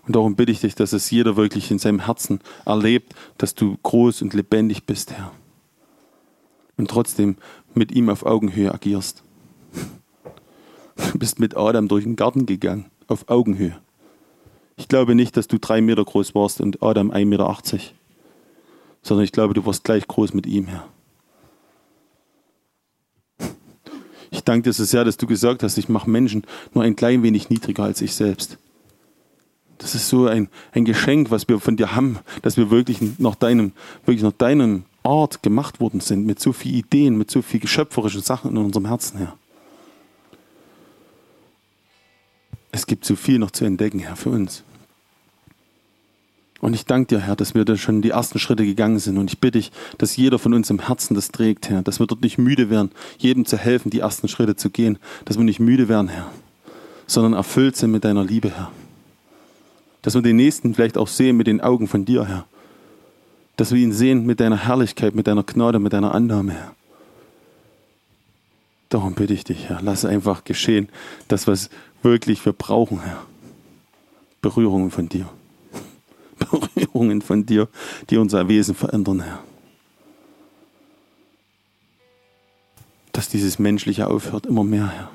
Und 0.05 0.15
darum 0.15 0.35
bitte 0.35 0.51
ich 0.51 0.59
dich, 0.59 0.75
dass 0.75 0.91
es 0.91 1.09
jeder 1.09 1.37
wirklich 1.37 1.71
in 1.71 1.79
seinem 1.79 2.05
Herzen 2.05 2.41
erlebt, 2.65 3.15
dass 3.37 3.55
du 3.55 3.77
groß 3.81 4.21
und 4.23 4.33
lebendig 4.33 4.85
bist, 4.85 5.11
Herr. 5.11 5.31
Und 6.75 6.89
trotzdem 6.89 7.37
mit 7.73 7.93
ihm 7.93 8.09
auf 8.09 8.25
Augenhöhe 8.25 8.73
agierst. 8.73 9.23
Du 11.13 11.17
bist 11.17 11.39
mit 11.39 11.55
Adam 11.55 11.87
durch 11.87 12.03
den 12.03 12.17
Garten 12.17 12.45
gegangen, 12.45 12.91
auf 13.07 13.29
Augenhöhe. 13.29 13.79
Ich 14.79 14.87
glaube 14.87 15.13
nicht, 15.13 15.35
dass 15.35 15.49
du 15.49 15.59
drei 15.59 15.81
Meter 15.81 16.05
groß 16.05 16.33
warst 16.33 16.61
und 16.61 16.81
Adam 16.81 17.11
1,80 17.11 17.25
Meter 17.25 17.57
sondern 19.01 19.25
ich 19.25 19.33
glaube, 19.33 19.53
du 19.53 19.65
warst 19.65 19.83
gleich 19.83 20.07
groß 20.07 20.33
mit 20.33 20.47
ihm, 20.47 20.67
Herr. 20.67 20.87
Ich 24.31 24.43
danke 24.43 24.69
dir 24.69 24.73
so 24.73 24.85
sehr, 24.85 25.03
dass 25.03 25.17
du 25.17 25.27
gesagt 25.27 25.63
hast, 25.63 25.77
ich 25.77 25.89
mache 25.89 26.09
Menschen 26.09 26.43
nur 26.73 26.83
ein 26.85 26.95
klein 26.95 27.23
wenig 27.23 27.49
niedriger 27.49 27.83
als 27.83 27.99
ich 28.01 28.13
selbst. 28.13 28.57
Das 29.79 29.95
ist 29.95 30.07
so 30.07 30.27
ein, 30.27 30.47
ein 30.71 30.85
Geschenk, 30.85 31.29
was 31.29 31.49
wir 31.49 31.59
von 31.59 31.75
dir 31.75 31.93
haben, 31.93 32.19
dass 32.41 32.55
wir 32.55 32.71
wirklich 32.71 32.99
nach 33.19 33.35
deinem, 33.35 33.73
wirklich 34.05 34.23
nach 34.23 34.31
deinem 34.31 34.85
Art 35.03 35.43
gemacht 35.43 35.81
worden 35.81 35.99
sind, 35.99 36.25
mit 36.25 36.39
so 36.39 36.53
vielen 36.53 36.75
Ideen, 36.75 37.17
mit 37.17 37.29
so 37.29 37.41
vielen 37.41 37.61
geschöpferischen 37.61 38.21
Sachen 38.21 38.51
in 38.51 38.57
unserem 38.57 38.85
Herzen, 38.85 39.17
Herr. 39.17 39.37
Es 42.71 42.85
gibt 42.85 43.03
so 43.03 43.17
viel 43.17 43.39
noch 43.39 43.51
zu 43.51 43.65
entdecken, 43.65 43.99
Herr, 43.99 44.15
für 44.15 44.29
uns. 44.29 44.63
Und 46.69 46.75
ich 46.75 46.85
danke 46.85 47.15
dir, 47.15 47.19
Herr, 47.21 47.35
dass 47.35 47.55
wir 47.55 47.65
da 47.65 47.75
schon 47.77 48.03
die 48.03 48.11
ersten 48.11 48.37
Schritte 48.37 48.63
gegangen 48.63 48.99
sind. 48.99 49.17
Und 49.17 49.31
ich 49.31 49.39
bitte 49.39 49.57
dich, 49.57 49.71
dass 49.97 50.15
jeder 50.15 50.37
von 50.37 50.53
uns 50.53 50.69
im 50.69 50.77
Herzen 50.77 51.15
das 51.15 51.31
trägt, 51.31 51.67
Herr. 51.67 51.81
Dass 51.81 51.99
wir 51.99 52.05
dort 52.05 52.21
nicht 52.21 52.37
müde 52.37 52.69
werden, 52.69 52.91
jedem 53.17 53.47
zu 53.47 53.57
helfen, 53.57 53.89
die 53.89 54.01
ersten 54.01 54.27
Schritte 54.27 54.55
zu 54.55 54.69
gehen. 54.69 54.99
Dass 55.25 55.35
wir 55.35 55.43
nicht 55.43 55.59
müde 55.59 55.89
werden, 55.89 56.09
Herr. 56.09 56.29
Sondern 57.07 57.33
erfüllt 57.33 57.75
sind 57.75 57.89
mit 57.89 58.03
deiner 58.03 58.23
Liebe, 58.23 58.51
Herr. 58.55 58.71
Dass 60.03 60.13
wir 60.13 60.21
den 60.21 60.35
Nächsten 60.35 60.75
vielleicht 60.75 60.95
auch 60.99 61.07
sehen 61.07 61.37
mit 61.37 61.47
den 61.47 61.59
Augen 61.59 61.87
von 61.87 62.05
dir, 62.05 62.27
Herr. 62.27 62.45
Dass 63.55 63.71
wir 63.71 63.81
ihn 63.81 63.91
sehen 63.91 64.27
mit 64.27 64.39
deiner 64.39 64.57
Herrlichkeit, 64.57 65.15
mit 65.15 65.25
deiner 65.25 65.41
Gnade, 65.41 65.79
mit 65.79 65.93
deiner 65.93 66.13
Annahme, 66.13 66.51
Herr. 66.51 66.75
Darum 68.89 69.15
bitte 69.15 69.33
ich 69.33 69.43
dich, 69.43 69.69
Herr. 69.69 69.79
Lass 69.81 70.05
einfach 70.05 70.43
geschehen, 70.43 70.87
das, 71.29 71.47
was 71.47 71.71
wirklich 72.03 72.45
wir 72.45 72.53
brauchen, 72.53 73.01
Herr. 73.01 73.25
Berührungen 74.43 74.91
von 74.91 75.09
dir. 75.09 75.27
Berührungen 76.39 77.21
von 77.21 77.45
dir, 77.45 77.67
die 78.09 78.17
unser 78.17 78.47
Wesen 78.47 78.75
verändern, 78.75 79.21
Herr. 79.21 79.43
Dass 83.11 83.29
dieses 83.29 83.59
Menschliche 83.59 84.07
aufhört, 84.07 84.45
immer 84.45 84.63
mehr, 84.63 84.87
Herr. 84.87 85.11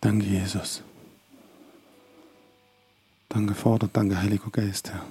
Danke, 0.00 0.26
Jesus. 0.26 0.82
Danke, 3.28 3.54
Vater, 3.54 3.88
danke, 3.92 4.20
Heiliger 4.20 4.50
Geist, 4.50 4.90
Herr. 4.90 5.04